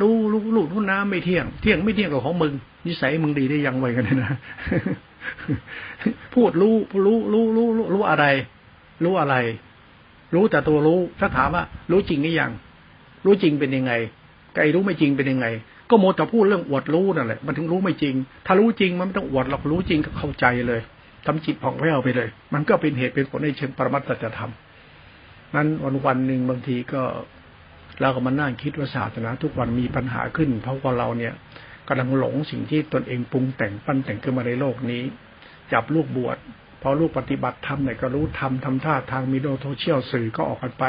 [0.00, 2.52] รู้รู้รู้รู้น้ำไม่เที่ยง เที่ยงไม่เที่ยงกับของมึง
[2.86, 4.36] นิสัยมึงดีได้ยังไวกันนะ
[6.34, 6.74] พูดรู้
[7.04, 8.24] รู้รู้รู้รู้อะไร
[9.04, 9.34] รู้อะไร
[10.34, 12.50] รู้แต่ตัวรู้ถ้าถามว่า รู้จริงหรือยัง
[13.24, 13.92] รู้จริงเป็นยังไง
[14.54, 15.46] ไกรู้ไม่จริงเป็นยังไง
[15.90, 18.14] ก็โมแต่พูดเรื่องอวดรู้นั่นแหละมันถึงรู้ไม่จริง
[18.46, 20.80] ถ้ารู้จริงมันไม่ต้องอวดหรอกรู้จริงก็เข้าใจเลย
[21.30, 24.52] ทำจิตผ่องแผ้วไปเลย มันก็เป็นเหตุเป็นผลในเชิงปรมัตถธรรม
[25.54, 27.02] นั้นวันวันหนึ่งบางทีก็
[28.00, 31.32] เราก็มานั่งคิดว่าศาสนาทุกวันมีปัญหาขึ้น เพราะว่าเราเนี่ย
[31.88, 35.02] กำลังหลงสิ่งที่ตนเองปรุงแต่งปั้นแต่งขึ้นมาในโลกนี้
[35.72, 36.38] จับลูกบวช
[36.82, 40.84] พอลูกปฏิบัติธรรมเนี่ยก็รู้ทำทำท่าทางมีโลโซเชียลสื่อก็ออกกันไป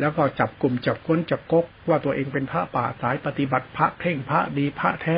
[0.00, 5.16] แล้วก็จับกลุ่มจับก้นจับกกว่าตัวเองเป็นพระป่าสายปฏิบัติพระเพ่งพระดีพระแท้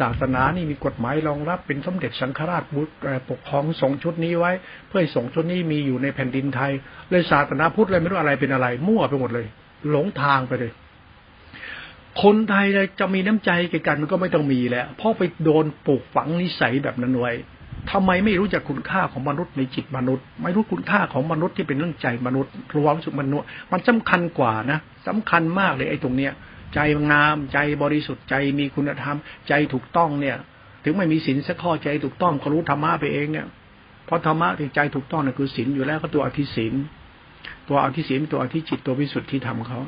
[0.00, 2.92] ศาสนานี่มีกฎหมายรองรับเป็นสมเด็จสังฆราชบุตร
[3.30, 4.52] ปกครองสงชุดนี้ไว้
[4.88, 6.72] เพื่อสงชุดนี้มีอยู่ในแผ่นดินไทย
[7.10, 9.46] เลยศาสนาพุทธเลยไม่รู้อะไรเป็นอะไร มั่วไปหมดเลย
[9.90, 10.72] หลงทางไปเลย
[12.22, 13.50] คนไทยเลยจะมีน้ำใจ
[13.86, 17.32] กันมันก็ไม่ต้องมีแล้วเพราะไปโดนปลูกฝังนิสัยแบบนั้นไว้
[17.92, 26.32] ทำไมไม่รู้จักคุณค่าของมนุษย์ในจิตมนุษย์ ไม่รู้คุณค่าของมนุษย์ที่เป็นเรื่องใจมนุษย์รวมสุขมนุษย์ มันสำคัญกว่านะสำคัญมากเลยไอ้ตรงเนี้ย
[26.74, 29.16] ใจงามใจบริสุทธิ์ใจมีคุณธรรม
[29.48, 30.36] ใจถูกต้องเนี่ย
[30.84, 33.46] ถึงไม่มีศีลสักข้อใจถูกต้องก็รู้ธรรมะไปเองเนี่ย
[34.06, 36.74] เพราะธรรมะที่ใจถูกต้องเนี่ยคือศีลอยู่แล้วก็ตัวอธิศีล
[37.68, 39.80] ตัวอธิศีลตัวอธิจิตตัววิสุทธิธรรมเขา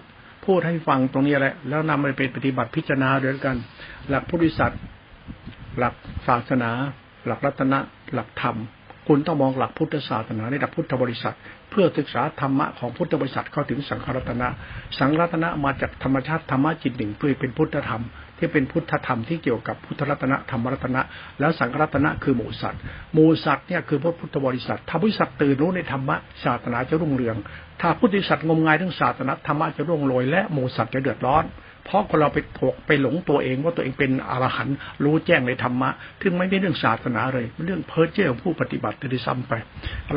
[0.46, 3.57] พูดให้ฟังตรงนี้แหละ แล้วนำไปเป็นปฏิบัติพิจารณาด้วยกัน
[4.09, 4.81] หลักพุทธิสัตว์
[5.79, 5.94] หลัก
[6.27, 6.70] ศาสนา
[7.26, 7.78] หลักรัตนะ
[8.14, 8.57] หลักธรรม
[9.09, 11.37] คุณต้องมองหลักพุทธศาสนาในดับพุทธบริษัท
[11.70, 14.48] เพื่อศึกษาธรรมะของพุทธบริษัทเข้าถึงสังฆรัตนะ
[14.98, 18.02] สังฆรัตนะมาจากธรรมชาติธรรมะจิตหนึ่งเพื่อเป็นพุทธธรรม
[18.38, 21.00] ที่เป็นพุทธธรรมที่เกี่ยวกับพุทธรัตนะธรรมรัตนะ
[21.40, 22.81] แล้วสังฆรัตนะคือหมูสัตว์
[23.14, 27.37] หมูสัตว์เนี่ยคือพระพุทธบริษัทถ้าบริษัทตื่นรู้ในธรรมะศาสนาจะรุ่งเรือง
[27.81, 31.44] ถ้าพุทธบริษัทงมงายเรื่องศาสนาธรรมะจะร่วงโรยและหมูสัตว์จะเดือดร้อน
[31.85, 35.91] เพราะคนเราไปถกไปหลงตัวเองว่าตัวเองเป็นอรหันต์รู้แจ้งในธรรมะ
[36.23, 39.53] ซึ่งไม่เป็นเรื่องศาสนาเลยเป็นเรื่องเพ้อเจ้อของผู้ปฏิบัติที่ซ้ำไป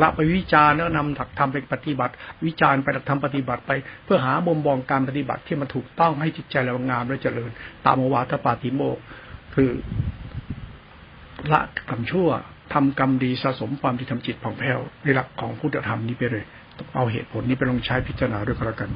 [0.02, 2.12] ละไปวิจารณ์แล้วนำหลักธรรมไปปฏิบัติ
[2.44, 3.72] วิจารณ์ไปหลักธรรมปฏิบัติไป
[4.04, 7.50] เพื่อหามุมมองการปฏิบัติที่มันถูกต้องให้จิตใจเรางามและเจริญ
[7.86, 8.98] ตามวาทปาติโมก
[9.54, 9.70] คือ
[11.52, 12.28] ละกรรมชั่ว
[12.74, 16.44] ทำกรรมดีสะสมความที่ทำจิตผ่องแผ้วในหลักของพุทธธรรมนี้ไปเลย
[16.94, 18.90] เอาเหตุผลนี้ไปลองใช้พิจารณาด้วยกันแล้วกัน